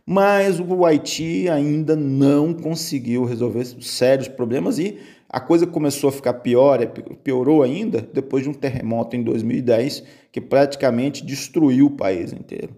Mas 0.05 0.59
o 0.59 0.85
Haiti 0.85 1.47
ainda 1.49 1.95
não 1.95 2.53
conseguiu 2.53 3.23
resolver 3.23 3.65
sérios 3.81 4.27
problemas 4.27 4.79
e 4.79 4.97
a 5.29 5.39
coisa 5.39 5.65
começou 5.65 6.09
a 6.09 6.11
ficar 6.11 6.33
pior, 6.35 6.81
é, 6.81 6.85
piorou 6.85 7.63
ainda 7.63 8.01
depois 8.13 8.43
de 8.43 8.49
um 8.49 8.53
terremoto 8.53 9.15
em 9.15 9.23
2010 9.23 10.03
que 10.31 10.41
praticamente 10.41 11.25
destruiu 11.25 11.85
o 11.85 11.91
país 11.91 12.33
inteiro. 12.33 12.75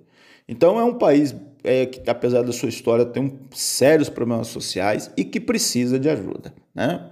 Então 0.47 0.79
é 0.79 0.83
um 0.83 0.93
país 0.93 1.35
é, 1.63 1.85
que, 1.85 2.07
apesar 2.09 2.43
da 2.43 2.51
sua 2.51 2.69
história, 2.69 3.05
tem 3.05 3.23
um, 3.23 3.39
sérios 3.51 4.09
problemas 4.09 4.47
sociais 4.47 5.09
e 5.15 5.23
que 5.23 5.39
precisa 5.39 5.97
de 5.97 6.09
ajuda. 6.09 6.53
Né? 6.75 7.09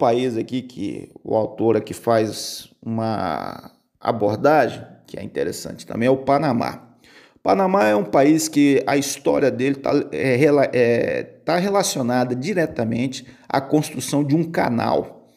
País 0.00 0.36
aqui 0.36 0.62
que 0.62 1.12
o 1.22 1.36
autor 1.36 1.76
aqui 1.76 1.92
faz 1.92 2.70
uma 2.82 3.70
abordagem 4.00 4.82
que 5.06 5.18
é 5.18 5.22
interessante 5.22 5.86
também 5.86 6.06
é 6.06 6.10
o 6.10 6.16
Panamá. 6.16 6.88
Panamá 7.42 7.88
é 7.88 7.96
um 7.96 8.04
país 8.04 8.48
que 8.48 8.82
a 8.86 8.96
história 8.96 9.50
dele 9.50 9.76
está 9.76 9.92
é, 10.12 10.38
é, 10.72 11.22
tá 11.44 11.56
relacionada 11.56 12.34
diretamente 12.34 13.26
à 13.48 13.60
construção 13.60 14.24
de 14.24 14.34
um 14.34 14.44
canal. 14.44 15.28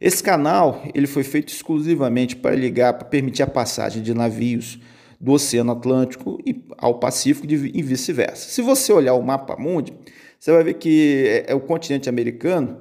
Esse 0.00 0.22
canal 0.22 0.82
ele 0.94 1.06
foi 1.06 1.22
feito 1.22 1.52
exclusivamente 1.52 2.36
para 2.36 2.54
ligar, 2.54 2.94
para 2.94 3.06
permitir 3.06 3.42
a 3.42 3.46
passagem 3.46 4.02
de 4.02 4.12
navios 4.12 4.80
do 5.20 5.32
Oceano 5.32 5.72
Atlântico 5.72 6.38
e 6.44 6.64
ao 6.76 6.98
Pacífico 6.98 7.46
e 7.48 7.82
vice-versa. 7.82 8.48
Se 8.48 8.60
você 8.60 8.92
olhar 8.92 9.14
o 9.14 9.22
mapa 9.22 9.56
mundi, 9.56 9.92
você 10.38 10.50
vai 10.50 10.64
ver 10.64 10.74
que 10.74 11.44
é, 11.46 11.52
é 11.52 11.54
o 11.54 11.60
continente 11.60 12.08
americano 12.08 12.78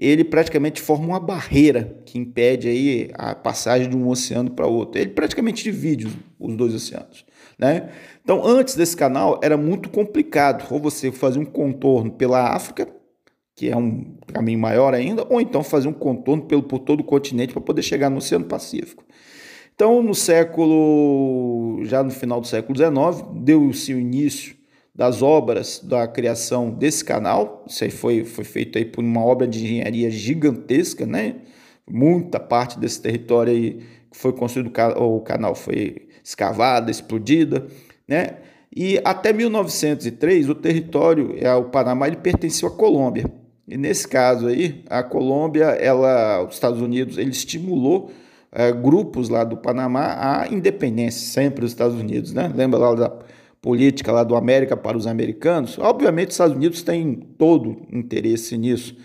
ele 0.00 0.24
praticamente 0.24 0.80
forma 0.80 1.04
uma 1.04 1.20
barreira 1.20 1.94
que 2.06 2.18
impede 2.18 2.68
aí 2.68 3.10
a 3.12 3.34
passagem 3.34 3.90
de 3.90 3.94
um 3.94 4.08
oceano 4.08 4.50
para 4.50 4.66
outro. 4.66 4.98
Ele 4.98 5.10
praticamente 5.10 5.62
divide 5.62 6.08
os 6.38 6.56
dois 6.56 6.74
oceanos. 6.74 7.26
Né? 7.58 7.90
Então, 8.24 8.42
antes 8.42 8.74
desse 8.74 8.96
canal, 8.96 9.38
era 9.42 9.58
muito 9.58 9.90
complicado. 9.90 10.64
Ou 10.72 10.80
você 10.80 11.12
fazer 11.12 11.38
um 11.38 11.44
contorno 11.44 12.10
pela 12.12 12.54
África, 12.54 12.88
que 13.54 13.68
é 13.68 13.76
um 13.76 14.16
caminho 14.32 14.58
maior 14.58 14.94
ainda, 14.94 15.26
ou 15.28 15.38
então 15.38 15.62
fazer 15.62 15.88
um 15.88 15.92
contorno 15.92 16.44
pelo, 16.44 16.62
por 16.62 16.78
todo 16.78 17.00
o 17.00 17.04
continente 17.04 17.52
para 17.52 17.60
poder 17.60 17.82
chegar 17.82 18.08
no 18.08 18.16
Oceano 18.16 18.46
Pacífico. 18.46 19.04
Então, 19.74 20.02
no 20.02 20.14
século, 20.14 21.84
já 21.84 22.02
no 22.02 22.10
final 22.10 22.40
do 22.40 22.46
século 22.46 22.74
XIX, 22.74 23.22
deu-se 23.34 23.92
o 23.92 24.00
início 24.00 24.56
das 24.94 25.22
obras 25.22 25.80
da 25.82 26.06
criação 26.06 26.70
desse 26.70 27.04
canal. 27.04 27.64
Isso 27.66 27.84
aí 27.84 27.90
foi, 27.90 28.24
foi 28.24 28.44
feito 28.44 28.78
aí 28.78 28.84
por 28.84 29.02
uma 29.02 29.24
obra 29.24 29.46
de 29.46 29.64
engenharia 29.64 30.10
gigantesca, 30.10 31.06
né? 31.06 31.36
Muita 31.88 32.38
parte 32.38 32.78
desse 32.78 33.00
território 33.00 33.52
aí 33.52 33.80
foi 34.12 34.32
construído 34.32 34.72
o 34.96 35.20
canal 35.20 35.54
foi 35.54 36.08
escavada, 36.22 36.90
explodida, 36.90 37.66
né? 38.06 38.36
E 38.74 39.00
até 39.04 39.32
1903 39.32 40.48
o 40.48 40.54
território, 40.54 41.34
é 41.38 41.52
o 41.54 41.64
Panamá, 41.64 42.06
ele 42.06 42.16
pertenceu 42.16 42.68
à 42.68 42.70
Colômbia. 42.70 43.24
E 43.66 43.76
nesse 43.76 44.06
caso 44.06 44.46
aí, 44.46 44.84
a 44.88 45.02
Colômbia, 45.02 45.66
ela, 45.66 46.44
os 46.44 46.54
Estados 46.54 46.80
Unidos, 46.80 47.18
ele 47.18 47.30
estimulou 47.30 48.10
é, 48.52 48.72
grupos 48.72 49.28
lá 49.28 49.44
do 49.44 49.56
Panamá 49.56 50.16
à 50.18 50.48
independência, 50.48 51.26
sempre 51.26 51.64
os 51.64 51.70
Estados 51.72 51.96
Unidos, 51.98 52.32
né? 52.32 52.50
Lembra 52.54 52.78
lá 52.78 52.94
da 52.94 53.18
política 53.60 54.12
lá 54.12 54.24
do 54.24 54.36
América 54.36 54.76
para 54.76 54.96
os 54.96 55.06
americanos? 55.06 55.78
Obviamente 55.78 56.28
os 56.28 56.34
Estados 56.34 56.56
Unidos 56.56 56.82
têm 56.82 57.14
todo 57.38 57.86
interesse 57.92 58.56
nisso. 58.56 58.96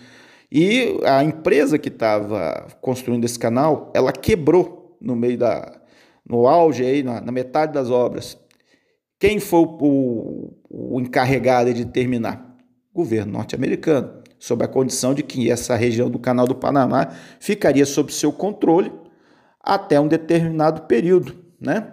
E 0.50 0.98
a 1.04 1.22
empresa 1.24 1.78
que 1.78 1.88
estava 1.88 2.66
construindo 2.80 3.24
esse 3.24 3.38
canal, 3.38 3.92
ela 3.94 4.12
quebrou 4.12 4.96
no 5.00 5.16
meio 5.16 5.36
da, 5.36 5.80
no 6.28 6.46
auge, 6.46 6.84
aí, 6.84 7.02
na, 7.02 7.20
na 7.20 7.32
metade 7.32 7.72
das 7.72 7.90
obras. 7.90 8.38
Quem 9.18 9.40
foi 9.40 9.60
o, 9.60 10.52
o 10.68 11.00
encarregado 11.00 11.72
de 11.72 11.84
terminar? 11.84 12.56
O 12.92 12.98
governo 12.98 13.32
norte-americano, 13.32 14.22
sob 14.38 14.64
a 14.64 14.68
condição 14.68 15.14
de 15.14 15.22
que 15.22 15.50
essa 15.50 15.74
região 15.74 16.08
do 16.08 16.18
Canal 16.18 16.46
do 16.46 16.54
Panamá 16.54 17.08
ficaria 17.40 17.84
sob 17.84 18.12
seu 18.12 18.32
controle 18.32 18.92
até 19.60 19.98
um 19.98 20.06
determinado 20.06 20.82
período, 20.82 21.36
né? 21.60 21.92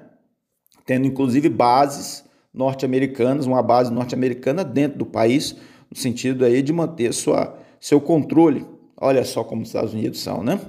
tendo 0.85 1.07
inclusive 1.07 1.49
bases 1.49 2.23
norte-americanas, 2.53 3.45
uma 3.45 3.63
base 3.63 3.91
norte-americana 3.91 4.63
dentro 4.63 4.99
do 4.99 5.05
país, 5.05 5.55
no 5.89 5.97
sentido 5.97 6.45
aí 6.45 6.61
de 6.61 6.71
manter 6.71 7.13
sua, 7.13 7.57
seu 7.79 7.99
controle. 7.99 8.65
Olha 8.95 9.23
só 9.25 9.43
como 9.43 9.63
os 9.63 9.69
Estados 9.69 9.93
Unidos 9.93 10.21
são, 10.21 10.43
né? 10.43 10.59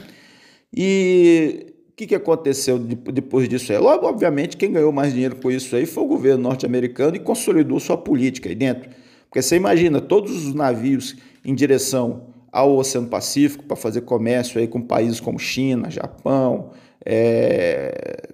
E 0.73 1.75
o 1.91 1.97
que, 1.97 2.07
que 2.09 2.14
aconteceu 2.14 2.79
depois 2.79 3.49
disso 3.49 3.71
aí? 3.73 3.79
Logo, 3.79 4.07
obviamente, 4.07 4.57
quem 4.57 4.73
ganhou 4.73 4.91
mais 4.91 5.12
dinheiro 5.12 5.37
com 5.37 5.50
isso 5.50 5.76
aí 5.76 5.87
foi 5.87 6.03
o 6.03 6.09
governo 6.09 6.43
norte-americano 6.43 7.14
e 7.14 7.21
consolidou 7.21 7.79
sua 7.79 7.97
política 7.97 8.49
aí 8.49 8.55
dentro. 8.55 8.91
Porque 9.29 9.41
você 9.41 9.57
imagina 9.57 10.00
todos 10.00 10.47
os 10.47 10.55
navios 10.55 11.17
em 11.45 11.55
direção 11.55 12.35
ao 12.50 12.76
Oceano 12.76 13.09
Pacífico 13.09 13.64
para 13.64 13.76
fazer 13.76 14.00
comércio 14.03 14.61
aí 14.61 14.67
com 14.67 14.81
países 14.81 15.21
como 15.21 15.38
China, 15.38 15.91
Japão, 15.91 16.71
é, 17.05 18.34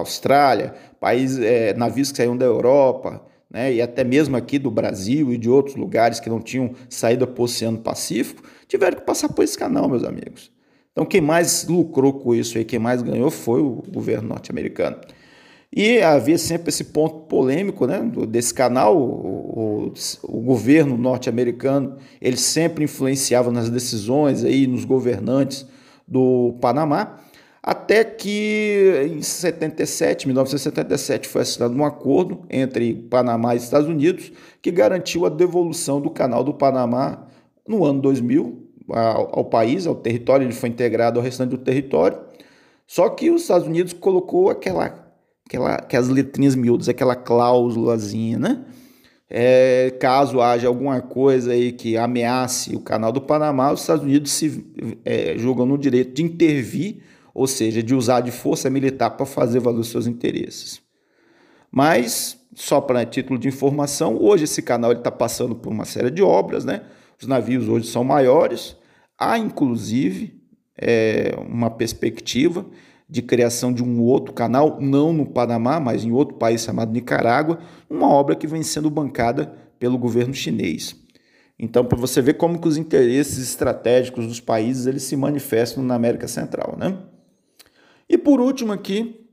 Austrália, 0.00 0.74
países, 1.00 1.38
é, 1.38 1.74
navios 1.74 2.10
que 2.10 2.16
saíam 2.16 2.36
da 2.36 2.44
Europa, 2.44 3.22
né, 3.50 3.72
e 3.72 3.80
até 3.80 4.04
mesmo 4.04 4.36
aqui 4.36 4.58
do 4.58 4.70
Brasil 4.70 5.32
e 5.32 5.38
de 5.38 5.48
outros 5.48 5.76
lugares 5.76 6.20
que 6.20 6.28
não 6.28 6.40
tinham 6.40 6.72
saída 6.88 7.26
para 7.26 7.40
o 7.40 7.44
Oceano 7.44 7.78
Pacífico, 7.78 8.42
tiveram 8.68 8.98
que 8.98 9.04
passar 9.04 9.28
por 9.28 9.42
esse 9.42 9.56
canal, 9.56 9.88
meus 9.88 10.04
amigos. 10.04 10.50
Então, 10.92 11.04
quem 11.04 11.20
mais 11.20 11.66
lucrou 11.68 12.14
com 12.14 12.34
isso 12.34 12.58
e 12.58 12.64
quem 12.64 12.78
mais 12.78 13.02
ganhou 13.02 13.30
foi 13.30 13.60
o 13.60 13.82
governo 13.88 14.28
norte-americano. 14.28 14.96
E 15.74 16.00
havia 16.00 16.38
sempre 16.38 16.70
esse 16.70 16.84
ponto 16.84 17.26
polêmico 17.26 17.86
né, 17.86 18.00
desse 18.28 18.54
canal. 18.54 18.96
O, 18.96 19.92
o, 19.92 19.92
o 20.22 20.40
governo 20.40 20.96
norte-americano 20.96 21.96
ele 22.18 22.38
sempre 22.38 22.84
influenciava 22.84 23.52
nas 23.52 23.68
decisões, 23.68 24.42
aí, 24.42 24.66
nos 24.66 24.86
governantes 24.86 25.66
do 26.08 26.56
Panamá, 26.62 27.18
até 27.66 28.04
que 28.04 29.08
em 29.10 29.20
77, 29.20 30.28
1977, 30.28 31.26
foi 31.26 31.42
assinado 31.42 31.74
um 31.74 31.84
acordo 31.84 32.46
entre 32.48 32.94
Panamá 32.94 33.54
e 33.54 33.58
Estados 33.58 33.88
Unidos 33.88 34.30
que 34.62 34.70
garantiu 34.70 35.26
a 35.26 35.28
devolução 35.28 36.00
do 36.00 36.08
canal 36.08 36.44
do 36.44 36.54
Panamá 36.54 37.26
no 37.66 37.84
ano 37.84 38.00
2000 38.00 38.70
ao, 38.88 39.40
ao 39.40 39.44
país, 39.46 39.84
ao 39.84 39.96
território, 39.96 40.44
ele 40.44 40.52
foi 40.52 40.68
integrado 40.68 41.18
ao 41.18 41.24
restante 41.24 41.50
do 41.50 41.58
território. 41.58 42.20
Só 42.86 43.08
que 43.08 43.32
os 43.32 43.42
Estados 43.42 43.66
Unidos 43.66 43.92
colocou 43.92 44.48
aquela, 44.48 45.04
aquela, 45.44 45.74
aquelas 45.74 46.08
letrinhas 46.08 46.54
miúdas, 46.54 46.88
aquela 46.88 47.16
cláusulazinha, 47.16 48.38
né? 48.38 48.64
É, 49.28 49.92
caso 49.98 50.40
haja 50.40 50.68
alguma 50.68 51.00
coisa 51.00 51.50
aí 51.50 51.72
que 51.72 51.96
ameace 51.96 52.76
o 52.76 52.80
canal 52.80 53.10
do 53.10 53.20
Panamá, 53.20 53.72
os 53.72 53.80
Estados 53.80 54.04
Unidos 54.04 54.30
se 54.30 54.64
é, 55.04 55.36
julgam 55.36 55.66
no 55.66 55.76
direito 55.76 56.14
de 56.14 56.22
intervir, 56.22 57.02
ou 57.36 57.46
seja, 57.46 57.82
de 57.82 57.94
usar 57.94 58.22
de 58.22 58.30
força 58.30 58.70
militar 58.70 59.10
para 59.10 59.26
fazer 59.26 59.60
valer 59.60 59.80
os 59.80 59.88
seus 59.88 60.06
interesses. 60.06 60.80
Mas, 61.70 62.40
só 62.54 62.80
para 62.80 63.04
título 63.04 63.38
de 63.38 63.46
informação, 63.46 64.16
hoje 64.18 64.44
esse 64.44 64.62
canal 64.62 64.92
está 64.92 65.10
passando 65.10 65.54
por 65.54 65.70
uma 65.70 65.84
série 65.84 66.10
de 66.10 66.22
obras, 66.22 66.64
né? 66.64 66.84
Os 67.20 67.28
navios 67.28 67.68
hoje 67.68 67.88
são 67.88 68.02
maiores. 68.02 68.74
Há, 69.18 69.36
inclusive, 69.36 70.40
é, 70.78 71.34
uma 71.46 71.68
perspectiva 71.68 72.64
de 73.06 73.20
criação 73.20 73.70
de 73.70 73.84
um 73.84 74.00
outro 74.00 74.32
canal, 74.32 74.78
não 74.80 75.12
no 75.12 75.26
Panamá, 75.26 75.78
mas 75.78 76.06
em 76.06 76.12
outro 76.12 76.36
país 76.36 76.62
chamado 76.62 76.90
Nicarágua, 76.90 77.58
uma 77.88 78.08
obra 78.08 78.34
que 78.34 78.46
vem 78.46 78.62
sendo 78.62 78.88
bancada 78.88 79.52
pelo 79.78 79.98
governo 79.98 80.32
chinês. 80.32 80.96
Então, 81.58 81.84
para 81.84 81.98
você 81.98 82.22
ver 82.22 82.38
como 82.38 82.58
que 82.58 82.66
os 82.66 82.78
interesses 82.78 83.36
estratégicos 83.36 84.26
dos 84.26 84.40
países 84.40 84.86
eles 84.86 85.02
se 85.02 85.18
manifestam 85.18 85.84
na 85.84 85.94
América 85.94 86.26
Central, 86.26 86.76
né? 86.78 86.96
E 88.08 88.16
por 88.16 88.40
último 88.40 88.72
aqui, 88.72 89.26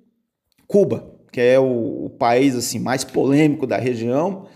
Cuba, 0.68 1.12
que 1.32 1.40
é 1.40 1.60
o, 1.60 2.06
o 2.06 2.10
país 2.10 2.56
assim 2.56 2.80
mais 2.80 3.04
polêmico 3.04 3.68
da 3.68 3.78
região, 3.78 4.48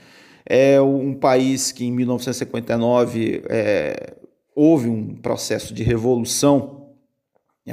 é 0.45 0.81
um 0.81 1.13
país 1.13 1.71
que 1.71 1.85
em 1.85 1.91
1959 1.91 3.43
é, 3.49 4.15
houve 4.55 4.87
um 4.89 5.15
processo 5.15 5.73
de 5.73 5.83
revolução 5.83 6.77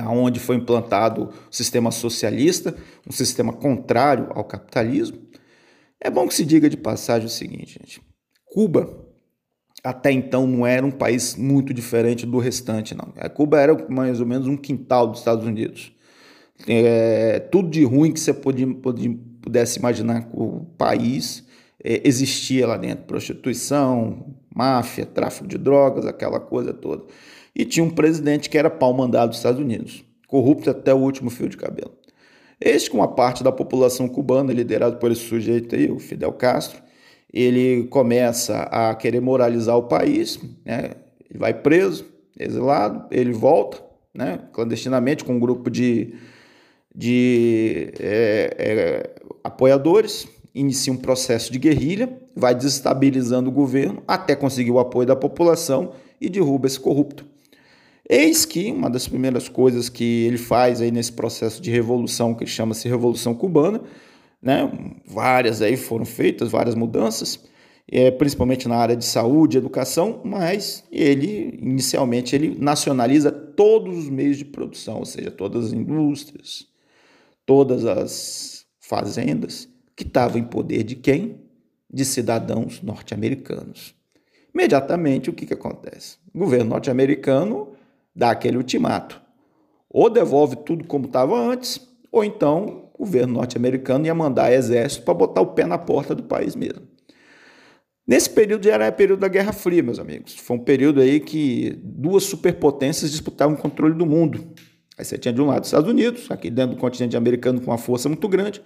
onde 0.02 0.40
foi 0.40 0.56
implantado 0.56 1.30
o 1.50 1.54
sistema 1.54 1.90
socialista, 1.92 2.74
um 3.08 3.12
sistema 3.12 3.52
contrário 3.52 4.28
ao 4.30 4.44
capitalismo. 4.44 5.18
É 6.00 6.10
bom 6.10 6.26
que 6.26 6.34
se 6.34 6.44
diga 6.44 6.68
de 6.68 6.76
passagem 6.76 7.26
o 7.26 7.30
seguinte, 7.30 7.78
gente. 7.80 8.02
Cuba 8.44 9.04
até 9.82 10.10
então 10.10 10.46
não 10.46 10.66
era 10.66 10.84
um 10.84 10.90
país 10.90 11.36
muito 11.36 11.74
diferente 11.74 12.24
do 12.24 12.38
restante, 12.38 12.94
não. 12.94 13.12
A 13.18 13.28
Cuba 13.28 13.60
era 13.60 13.86
mais 13.88 14.18
ou 14.18 14.26
menos 14.26 14.48
um 14.48 14.56
quintal 14.56 15.06
dos 15.06 15.18
Estados 15.18 15.46
Unidos. 15.46 15.93
É, 16.66 17.40
tudo 17.40 17.68
de 17.68 17.84
ruim 17.84 18.12
que 18.12 18.20
você 18.20 18.32
podia, 18.32 18.66
podia, 18.74 19.16
pudesse 19.42 19.78
imaginar 19.78 20.28
o 20.32 20.64
país 20.78 21.44
é, 21.82 22.00
existia 22.08 22.66
lá 22.66 22.76
dentro. 22.76 23.04
Prostituição, 23.04 24.34
máfia, 24.54 25.04
tráfico 25.04 25.46
de 25.46 25.58
drogas, 25.58 26.06
aquela 26.06 26.40
coisa 26.40 26.72
toda. 26.72 27.04
E 27.54 27.64
tinha 27.64 27.84
um 27.84 27.90
presidente 27.90 28.48
que 28.48 28.56
era 28.56 28.70
pau 28.70 28.92
mandado 28.94 29.28
dos 29.28 29.38
Estados 29.38 29.60
Unidos, 29.60 30.04
corrupto 30.26 30.70
até 30.70 30.92
o 30.94 30.98
último 30.98 31.30
fio 31.30 31.48
de 31.48 31.56
cabelo. 31.56 31.92
Este, 32.60 32.90
com 32.90 32.98
uma 32.98 33.08
parte 33.08 33.44
da 33.44 33.52
população 33.52 34.08
cubana, 34.08 34.52
liderado 34.52 34.96
por 34.96 35.12
esse 35.12 35.20
sujeito 35.20 35.74
aí, 35.74 35.90
o 35.90 35.98
Fidel 35.98 36.32
Castro, 36.32 36.82
ele 37.32 37.84
começa 37.88 38.62
a 38.62 38.94
querer 38.94 39.20
moralizar 39.20 39.76
o 39.76 39.84
país, 39.84 40.38
né? 40.64 40.92
ele 41.28 41.38
vai 41.38 41.52
preso, 41.52 42.06
exilado, 42.38 43.06
ele 43.10 43.32
volta 43.32 43.82
né? 44.14 44.38
clandestinamente 44.52 45.24
com 45.24 45.34
um 45.34 45.40
grupo 45.40 45.68
de, 45.68 46.14
de 46.94 47.92
é, 47.98 48.56
é, 48.58 49.14
apoiadores, 49.42 50.28
inicia 50.54 50.92
um 50.92 50.96
processo 50.96 51.52
de 51.52 51.58
guerrilha, 51.58 52.16
vai 52.36 52.54
desestabilizando 52.54 53.50
o 53.50 53.52
governo 53.52 54.02
até 54.06 54.36
conseguir 54.36 54.70
o 54.70 54.78
apoio 54.78 55.06
da 55.06 55.16
população 55.16 55.92
e 56.20 56.28
derruba 56.28 56.66
esse 56.66 56.78
corrupto. 56.78 57.26
Eis 58.08 58.44
que 58.44 58.70
uma 58.70 58.90
das 58.90 59.08
primeiras 59.08 59.48
coisas 59.48 59.88
que 59.88 60.24
ele 60.24 60.36
faz 60.38 60.80
aí 60.80 60.90
nesse 60.90 61.12
processo 61.12 61.60
de 61.60 61.70
revolução, 61.70 62.34
que 62.34 62.46
chama-se 62.46 62.86
Revolução 62.88 63.34
Cubana, 63.34 63.80
né? 64.42 64.70
Várias 65.06 65.62
aí 65.62 65.76
foram 65.76 66.04
feitas, 66.04 66.50
várias 66.50 66.74
mudanças, 66.74 67.40
é, 67.90 68.10
principalmente 68.10 68.68
na 68.68 68.76
área 68.76 68.94
de 68.94 69.06
saúde, 69.06 69.56
educação, 69.56 70.20
mas 70.22 70.84
ele 70.92 71.58
inicialmente 71.62 72.36
ele 72.36 72.54
nacionaliza 72.58 73.32
todos 73.32 73.96
os 73.96 74.10
meios 74.10 74.36
de 74.36 74.44
produção, 74.44 74.98
ou 74.98 75.06
seja, 75.06 75.30
todas 75.30 75.66
as 75.66 75.72
indústrias, 75.72 76.66
todas 77.46 77.84
as 77.84 78.66
fazendas 78.80 79.68
que 79.96 80.02
estavam 80.02 80.38
em 80.38 80.44
poder 80.44 80.82
de 80.82 80.96
quem? 80.96 81.40
De 81.92 82.04
cidadãos 82.04 82.82
norte-americanos. 82.82 83.94
Imediatamente 84.52 85.30
o 85.30 85.32
que, 85.32 85.46
que 85.46 85.54
acontece? 85.54 86.18
O 86.32 86.38
governo 86.38 86.70
norte-americano 86.70 87.72
dá 88.14 88.30
aquele 88.30 88.56
ultimato: 88.56 89.20
ou 89.88 90.08
devolve 90.08 90.56
tudo 90.56 90.86
como 90.86 91.06
estava 91.06 91.36
antes, 91.36 91.80
ou 92.10 92.24
então 92.24 92.90
o 92.94 92.98
governo 92.98 93.34
norte-americano 93.34 94.06
ia 94.06 94.14
mandar 94.14 94.52
exército 94.52 95.04
para 95.04 95.14
botar 95.14 95.40
o 95.40 95.48
pé 95.48 95.66
na 95.66 95.78
porta 95.78 96.14
do 96.14 96.22
país 96.22 96.54
mesmo. 96.54 96.82
Nesse 98.06 98.28
período 98.28 98.64
já 98.64 98.74
era 98.74 98.92
período 98.92 99.20
da 99.20 99.28
Guerra 99.28 99.52
Fria, 99.52 99.82
meus 99.82 99.98
amigos. 99.98 100.34
Foi 100.34 100.56
um 100.56 100.60
período 100.60 101.00
aí 101.00 101.18
que 101.20 101.78
duas 101.82 102.24
superpotências 102.24 103.10
disputavam 103.10 103.54
o 103.54 103.58
controle 103.58 103.94
do 103.94 104.04
mundo. 104.04 104.46
Aí 104.96 105.04
você 105.04 105.18
tinha 105.18 105.32
de 105.32 105.40
um 105.40 105.46
lado 105.46 105.62
os 105.62 105.68
Estados 105.68 105.90
Unidos, 105.90 106.30
aqui 106.30 106.50
dentro 106.50 106.76
do 106.76 106.80
continente 106.80 107.16
americano 107.16 107.60
com 107.60 107.70
uma 107.70 107.78
força 107.78 108.08
muito 108.08 108.28
grande, 108.28 108.62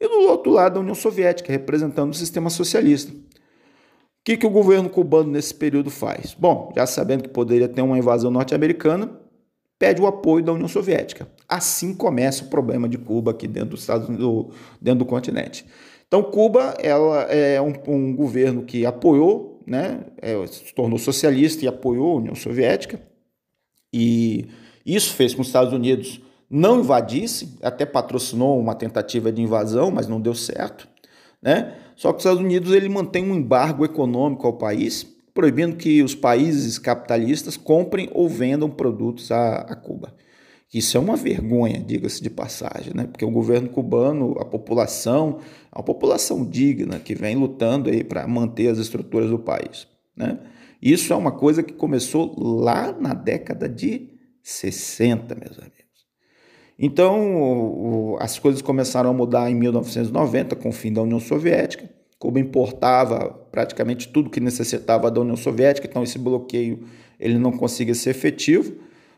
e 0.00 0.08
do 0.08 0.28
outro 0.28 0.52
lado 0.52 0.78
a 0.78 0.80
União 0.80 0.94
Soviética, 0.94 1.50
representando 1.50 2.10
o 2.10 2.14
sistema 2.14 2.50
socialista. 2.50 3.12
O 3.12 4.24
que, 4.24 4.36
que 4.36 4.46
o 4.46 4.50
governo 4.50 4.88
cubano 4.88 5.32
nesse 5.32 5.52
período 5.52 5.90
faz? 5.90 6.34
Bom, 6.38 6.72
já 6.76 6.86
sabendo 6.86 7.24
que 7.24 7.28
poderia 7.28 7.68
ter 7.68 7.82
uma 7.82 7.98
invasão 7.98 8.30
norte-americana, 8.30 9.10
pede 9.78 10.00
o 10.00 10.06
apoio 10.06 10.44
da 10.44 10.52
União 10.52 10.68
Soviética. 10.68 11.26
Assim 11.48 11.92
começa 11.92 12.44
o 12.44 12.46
problema 12.46 12.88
de 12.88 12.96
Cuba 12.96 13.32
aqui 13.32 13.48
dentro, 13.48 13.70
dos 13.70 13.80
Estados, 13.80 14.08
do, 14.16 14.50
dentro 14.80 15.00
do 15.00 15.04
continente. 15.04 15.66
Então, 16.06 16.22
Cuba 16.22 16.76
ela 16.78 17.22
é 17.22 17.60
um, 17.60 17.72
um 17.88 18.14
governo 18.14 18.62
que 18.62 18.86
apoiou, 18.86 19.60
né, 19.66 20.04
é, 20.18 20.46
se 20.46 20.72
tornou 20.72 20.98
socialista 20.98 21.64
e 21.64 21.68
apoiou 21.68 22.12
a 22.12 22.16
União 22.20 22.34
Soviética, 22.36 23.00
e 23.92 24.46
isso 24.84 25.14
fez 25.14 25.32
com 25.32 25.36
que 25.36 25.42
os 25.42 25.48
Estados 25.48 25.72
Unidos 25.72 26.20
não 26.50 26.80
invadisse, 26.80 27.56
até 27.62 27.86
patrocinou 27.86 28.58
uma 28.60 28.74
tentativa 28.74 29.32
de 29.32 29.40
invasão, 29.40 29.90
mas 29.90 30.06
não 30.06 30.20
deu 30.20 30.34
certo. 30.34 30.86
Né? 31.40 31.74
Só 31.96 32.12
que 32.12 32.18
os 32.18 32.24
Estados 32.24 32.42
Unidos 32.42 32.72
ele 32.72 32.88
mantém 32.88 33.24
um 33.24 33.34
embargo 33.34 33.84
econômico 33.84 34.46
ao 34.46 34.52
país 34.52 35.06
proibindo 35.34 35.76
que 35.76 36.02
os 36.02 36.14
países 36.14 36.78
capitalistas 36.78 37.56
comprem 37.56 38.08
ou 38.12 38.28
vendam 38.28 38.68
produtos 38.68 39.30
a, 39.30 39.56
a 39.60 39.74
Cuba. 39.74 40.14
Isso 40.72 40.96
é 40.96 41.00
uma 41.00 41.16
vergonha, 41.16 41.80
diga-se 41.80 42.22
de 42.22 42.30
passagem, 42.30 42.94
né? 42.94 43.06
porque 43.06 43.24
o 43.24 43.30
governo 43.30 43.68
cubano, 43.68 44.36
a 44.38 44.44
população, 44.44 45.38
uma 45.74 45.84
população 45.84 46.44
digna 46.44 46.98
que 46.98 47.14
vem 47.14 47.36
lutando 47.36 47.90
para 48.04 48.26
manter 48.26 48.68
as 48.68 48.78
estruturas 48.78 49.28
do 49.28 49.38
país. 49.38 49.86
Né? 50.16 50.38
Isso 50.80 51.12
é 51.12 51.16
uma 51.16 51.32
coisa 51.32 51.62
que 51.62 51.74
começou 51.74 52.34
lá 52.38 52.90
na 52.98 53.12
década 53.12 53.68
de 53.68 54.11
60, 54.42 55.34
meus 55.34 55.58
amigos. 55.58 55.82
Então, 56.78 58.16
as 58.18 58.38
coisas 58.38 58.60
começaram 58.60 59.10
a 59.10 59.12
mudar 59.12 59.50
em 59.50 59.54
1990, 59.54 60.56
com 60.56 60.70
o 60.70 60.72
fim 60.72 60.92
da 60.92 61.02
União 61.02 61.20
Soviética. 61.20 61.88
Cuba 62.18 62.40
importava 62.40 63.30
praticamente 63.50 64.08
tudo 64.08 64.30
que 64.30 64.40
necessitava 64.40 65.10
da 65.10 65.20
União 65.20 65.36
Soviética, 65.36 65.86
então 65.86 66.02
esse 66.02 66.18
bloqueio 66.18 66.84
ele 67.18 67.38
não 67.38 67.52
conseguia 67.52 67.94
ser 67.94 68.10
efetivo. 68.10 68.74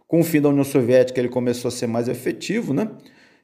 Com 0.07 0.21
o 0.21 0.25
fim 0.25 0.41
da 0.41 0.49
União 0.49 0.65
Soviética, 0.65 1.21
ele 1.21 1.29
começou 1.29 1.69
a 1.69 1.73
ser 1.73 1.87
mais 1.87 2.09
efetivo. 2.09 2.75
Né? 2.75 2.91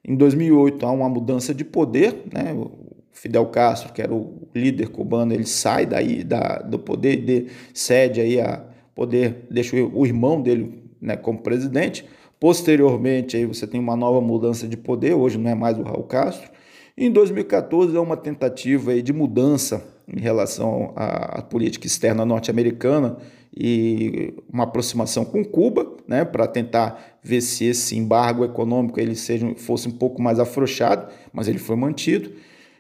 Em 0.05 0.14
2008, 0.14 0.85
há 0.85 0.90
uma 0.90 1.09
mudança 1.09 1.55
de 1.55 1.64
poder. 1.64 2.25
Né? 2.33 2.53
O 2.53 2.71
Fidel 3.12 3.47
Castro, 3.47 3.93
que 3.93 4.03
era 4.03 4.14
o 4.14 4.49
líder 4.55 4.88
cubano, 4.88 5.33
ele 5.33 5.47
sai 5.47 5.87
daí 5.87 6.23
da, 6.25 6.59
do 6.59 6.79
poder 6.79 7.29
e 7.29 7.49
cede 7.73 8.21
aí 8.21 8.40
a 8.40 8.64
poder, 8.95 9.47
deixa 9.51 9.77
o 9.77 10.07
irmão 10.07 10.43
dele 10.43 10.89
né, 11.00 11.16
como 11.16 11.38
presidente. 11.38 12.04
Posteriormente, 12.38 13.36
aí 13.36 13.44
você 13.44 13.66
tem 13.66 13.80
uma 13.80 13.96
nova 13.96 14.20
mudança 14.20 14.66
de 14.66 14.76
poder, 14.76 15.14
hoje 15.14 15.38
não 15.38 15.50
é 15.50 15.54
mais 15.54 15.78
o 15.78 15.82
Raul 15.82 16.04
Castro. 16.04 16.48
Em 16.96 17.10
2014 17.10 17.96
é 17.96 18.00
uma 18.00 18.16
tentativa 18.16 19.00
de 19.02 19.12
mudança 19.12 19.84
em 20.08 20.20
relação 20.20 20.92
à 20.96 21.40
política 21.42 21.86
externa 21.86 22.24
norte-americana 22.24 23.16
e 23.56 24.34
uma 24.52 24.64
aproximação 24.64 25.24
com 25.24 25.44
Cuba, 25.44 25.96
né, 26.06 26.24
para 26.24 26.46
tentar 26.46 27.18
ver 27.22 27.40
se 27.40 27.64
esse 27.64 27.96
embargo 27.96 28.44
econômico 28.44 28.98
ele 29.00 29.14
seja, 29.14 29.54
fosse 29.56 29.88
um 29.88 29.92
pouco 29.92 30.22
mais 30.22 30.38
afrouxado, 30.38 31.12
mas 31.32 31.48
ele 31.48 31.58
foi 31.58 31.76
mantido. 31.76 32.32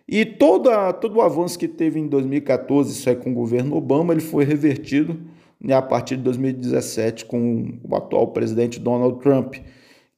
E 0.08 0.24
toda, 0.24 0.92
todo 0.92 1.16
o 1.16 1.22
avanço 1.22 1.58
que 1.58 1.68
teve 1.68 2.00
em 2.00 2.08
2014, 2.08 2.92
isso 2.92 3.08
é 3.08 3.14
com 3.14 3.30
o 3.30 3.34
governo 3.34 3.76
Obama, 3.76 4.12
ele 4.12 4.20
foi 4.20 4.44
revertido 4.44 5.20
né, 5.60 5.74
a 5.74 5.82
partir 5.82 6.16
de 6.16 6.22
2017 6.22 7.24
com 7.24 7.78
o 7.82 7.94
atual 7.94 8.28
presidente 8.28 8.80
Donald 8.80 9.20
Trump 9.20 9.56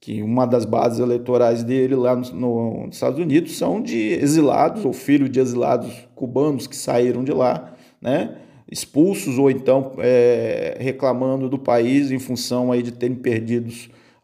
que 0.03 0.21
uma 0.21 0.45
das 0.47 0.65
bases 0.65 0.99
eleitorais 0.99 1.63
dele 1.63 1.95
lá 1.95 2.17
no, 2.17 2.33
no, 2.33 2.87
nos 2.87 2.97
Estados 2.97 3.21
Unidos 3.21 3.57
são 3.57 3.81
de 3.81 4.15
exilados 4.15 4.85
ou 4.85 4.93
filhos 4.93 5.31
de 5.31 5.39
exilados 5.39 6.09
cubanos 6.15 6.67
que 6.67 6.75
saíram 6.75 7.23
de 7.23 7.33
lá, 7.33 7.77
né, 8.01 8.37
expulsos 8.69 9.39
ou 9.39 9.49
então 9.49 9.93
é, 9.99 10.77
reclamando 10.81 11.49
do 11.49 11.57
país 11.57 12.11
em 12.11 12.19
função 12.19 12.73
aí 12.73 12.83
de 12.83 12.91
terem 12.91 13.15
perdido 13.15 13.73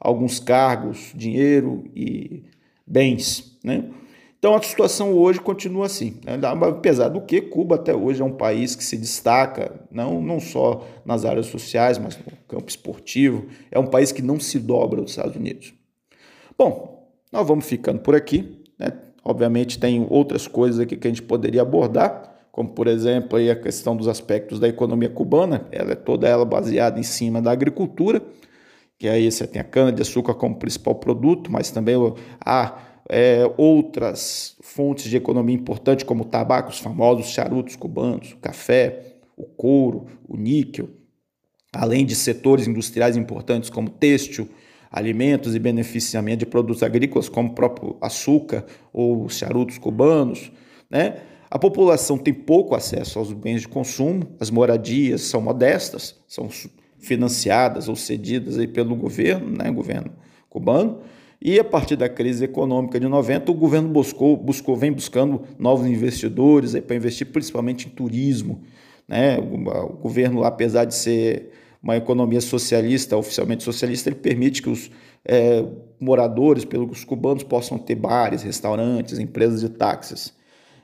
alguns 0.01 0.41
cargos, 0.41 1.13
dinheiro 1.15 1.85
e 1.95 2.43
bens, 2.87 3.57
né? 3.63 3.85
Então 4.39 4.55
a 4.55 4.63
situação 4.63 5.13
hoje 5.15 5.41
continua 5.41 5.87
assim, 5.87 6.21
né? 6.25 6.39
apesar 6.69 7.09
do 7.09 7.21
que 7.21 7.41
Cuba 7.41 7.75
até 7.75 7.93
hoje 7.95 8.23
é 8.23 8.25
um 8.25 8.33
país 8.33 8.77
que 8.77 8.85
se 8.85 8.97
destaca 8.97 9.73
não, 9.91 10.23
não 10.23 10.39
só 10.39 10.87
nas 11.05 11.25
áreas 11.25 11.47
sociais, 11.47 11.99
mas 11.99 12.17
no 12.17 12.37
campo 12.47 12.69
esportivo, 12.69 13.47
é 13.71 13.79
um 13.81 13.87
país 13.87 14.13
que 14.13 14.23
não 14.23 14.39
se 14.39 14.61
dobra 14.61 15.01
aos 15.01 15.11
Estados 15.11 15.35
Unidos. 15.35 15.75
Bom, 16.57 17.09
nós 17.33 17.47
vamos 17.47 17.67
ficando 17.67 17.99
por 17.99 18.15
aqui, 18.15 18.63
né? 18.79 18.93
Obviamente 19.25 19.79
tem 19.79 20.07
outras 20.09 20.47
coisas 20.47 20.81
aqui 20.81 20.97
que 20.97 21.09
a 21.09 21.11
gente 21.11 21.23
poderia 21.23 21.63
abordar, 21.63 22.47
como 22.53 22.71
por 22.71 22.87
exemplo 22.87 23.39
aí 23.39 23.51
a 23.51 23.57
questão 23.57 23.97
dos 23.97 24.07
aspectos 24.07 24.61
da 24.61 24.69
economia 24.69 25.11
cubana, 25.11 25.67
ela 25.73 25.93
é 25.93 25.97
toda 25.97 26.29
ela 26.29 26.45
baseada 26.45 26.99
em 26.99 27.03
cima 27.03 27.43
da 27.43 27.51
agricultura, 27.51 28.23
que 28.99 29.09
aí 29.09 29.31
você 29.31 29.47
tem 29.47 29.61
a 29.61 29.65
cana 29.65 29.93
de 29.93 30.01
açúcar 30.01 30.35
como 30.35 30.57
principal 30.57 30.95
produto, 30.95 31.51
mas 31.53 31.71
também 31.71 31.95
há 32.41 32.88
é, 33.09 33.51
outras 33.57 34.57
fontes 34.61 35.09
de 35.09 35.17
economia 35.17 35.55
importantes, 35.55 36.05
como 36.05 36.23
o 36.23 36.27
tabaco, 36.27 36.71
os 36.71 36.79
famosos 36.79 37.27
charutos 37.29 37.75
cubanos, 37.75 38.33
o 38.33 38.37
café, 38.37 39.17
o 39.37 39.45
couro, 39.45 40.07
o 40.29 40.37
níquel, 40.37 40.91
além 41.73 42.05
de 42.05 42.15
setores 42.15 42.67
industriais 42.67 43.17
importantes 43.17 43.71
como 43.71 43.89
têxtil, 43.89 44.49
alimentos 44.91 45.55
e 45.55 45.59
beneficiamento 45.59 46.41
de 46.41 46.47
produtos 46.47 46.83
agrícolas, 46.83 47.29
como 47.29 47.51
o 47.51 47.55
próprio 47.55 47.97
açúcar 48.01 48.65
ou 48.93 49.25
os 49.25 49.37
charutos 49.37 49.79
cubanos. 49.79 50.51
Né? 50.91 51.21
A 51.51 51.59
população 51.59 52.19
tem 52.19 52.35
pouco 52.35 52.75
acesso 52.75 53.19
aos 53.19 53.33
bens 53.33 53.63
de 53.63 53.69
consumo, 53.69 54.35
as 54.41 54.51
moradias 54.51 55.23
são 55.23 55.41
modestas, 55.41 56.17
são 56.27 56.49
financiadas 56.99 57.89
ou 57.89 57.97
cedidas 57.97 58.59
aí 58.59 58.67
pelo 58.67 58.97
governo, 58.97 59.51
né? 59.57 59.71
governo 59.71 60.13
cubano. 60.49 61.01
E 61.41 61.59
a 61.59 61.65
partir 61.65 61.95
da 61.95 62.09
crise 62.09 62.45
econômica 62.45 62.99
de 62.99 63.07
90, 63.07 63.51
o 63.53 63.55
governo 63.55 63.89
buscou, 63.89 64.37
buscou 64.37 64.77
vem 64.77 64.93
buscando 64.93 65.43
novos 65.59 65.87
investidores 65.87 66.79
para 66.81 66.97
investir 66.97 67.29
principalmente 67.29 67.87
em 67.87 67.91
turismo. 67.91 68.63
Né? 69.07 69.39
O, 69.39 69.55
o 69.85 69.97
governo, 69.99 70.43
apesar 70.43 70.85
de 70.85 70.95
ser 70.95 71.53
uma 71.83 71.97
economia 71.97 72.41
socialista, 72.41 73.17
oficialmente 73.17 73.63
socialista, 73.63 74.09
ele 74.09 74.17
permite 74.17 74.63
que 74.63 74.69
os 74.69 74.91
é, 75.25 75.65
moradores, 76.01 76.65
pelos 76.65 77.05
cubanos, 77.05 77.45
possam 77.45 77.79
ter 77.79 77.95
bares, 77.95 78.43
restaurantes, 78.43 79.19
empresas 79.19 79.61
de 79.61 79.69
táxis. 79.69 80.35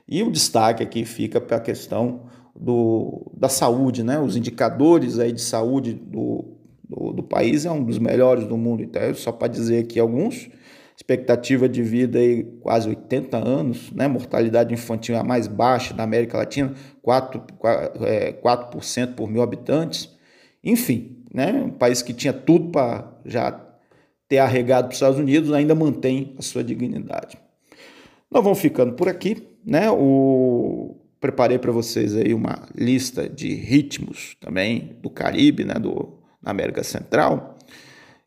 E 0.07 0.23
o 0.23 0.31
destaque 0.31 0.81
aqui 0.81 1.03
fica 1.03 1.41
para 1.41 1.57
a 1.57 1.59
questão 1.59 2.21
do, 2.55 3.29
da 3.35 3.49
saúde, 3.49 4.03
né? 4.03 4.19
Os 4.19 4.37
indicadores 4.37 5.19
aí 5.19 5.33
de 5.33 5.41
saúde 5.41 5.93
do, 5.93 6.45
do, 6.89 7.11
do 7.11 7.23
país 7.23 7.65
é 7.65 7.71
um 7.71 7.83
dos 7.83 7.99
melhores 7.99 8.45
do 8.45 8.57
mundo. 8.57 8.83
Então, 8.83 9.13
só 9.13 9.31
para 9.31 9.47
dizer 9.47 9.79
aqui 9.79 9.99
alguns, 9.99 10.49
expectativa 10.95 11.67
de 11.67 11.83
vida 11.83 12.19
aí 12.19 12.43
quase 12.61 12.87
80 12.87 13.37
anos, 13.37 13.91
né? 13.91 14.07
Mortalidade 14.07 14.73
infantil 14.73 15.15
é 15.15 15.19
a 15.19 15.23
mais 15.23 15.47
baixa 15.47 15.93
da 15.93 16.03
América 16.03 16.37
Latina, 16.37 16.73
4%, 17.05 17.51
4, 17.57 18.05
é, 18.05 18.31
4 18.31 18.79
por 19.15 19.29
mil 19.29 19.41
habitantes. 19.41 20.09
Enfim, 20.63 21.23
né? 21.33 21.51
Um 21.51 21.71
país 21.71 22.01
que 22.01 22.13
tinha 22.13 22.33
tudo 22.33 22.71
para 22.71 23.13
já 23.25 23.61
ter 24.27 24.37
arregado 24.39 24.85
para 24.85 24.91
os 24.91 24.95
Estados 24.95 25.19
Unidos 25.19 25.51
ainda 25.51 25.75
mantém 25.75 26.33
a 26.37 26.41
sua 26.41 26.63
dignidade. 26.63 27.37
Nós 28.31 28.43
vamos 28.43 28.59
ficando 28.59 28.93
por 28.93 29.07
aqui, 29.07 29.47
né? 29.65 29.89
O 29.91 30.95
preparei 31.19 31.57
para 31.57 31.71
vocês 31.71 32.15
aí 32.15 32.35
uma 32.35 32.67
lista 32.75 33.27
de 33.27 33.53
ritmos 33.55 34.35
também 34.39 34.95
do 35.01 35.09
Caribe, 35.09 35.63
né, 35.63 35.73
do 35.73 36.19
na 36.45 36.51
América 36.51 36.83
Central. 36.83 37.57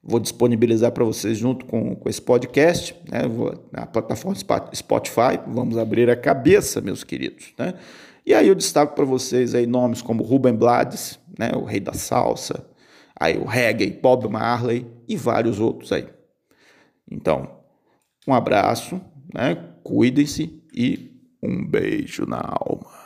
Vou 0.02 0.18
disponibilizar 0.18 0.92
para 0.92 1.04
vocês 1.04 1.38
junto 1.38 1.64
com, 1.64 1.94
com 1.94 2.08
esse 2.08 2.20
podcast, 2.20 2.94
né, 3.10 3.28
vou, 3.28 3.68
na 3.70 3.86
plataforma 3.86 4.36
Spotify. 4.74 5.38
Vamos 5.46 5.78
abrir 5.78 6.10
a 6.10 6.16
cabeça, 6.16 6.80
meus 6.80 7.04
queridos, 7.04 7.52
né? 7.58 7.74
E 8.24 8.34
aí 8.34 8.48
eu 8.48 8.54
destaco 8.54 8.94
para 8.94 9.04
vocês 9.04 9.54
aí 9.54 9.66
nomes 9.66 10.02
como 10.02 10.22
Ruben 10.22 10.54
Blades, 10.54 11.18
né, 11.38 11.50
o 11.54 11.64
rei 11.64 11.80
da 11.80 11.94
salsa, 11.94 12.66
aí 13.18 13.38
o 13.38 13.44
reggae, 13.44 13.90
Bob 13.90 14.28
Marley 14.28 14.86
e 15.08 15.16
vários 15.16 15.58
outros 15.58 15.92
aí. 15.92 16.06
Então, 17.10 17.58
um 18.26 18.34
abraço, 18.34 19.00
né? 19.32 19.56
Cuidem-se 19.82 20.62
e 20.74 21.10
um 21.42 21.66
beijo 21.66 22.26
na 22.26 22.40
alma. 22.40 22.97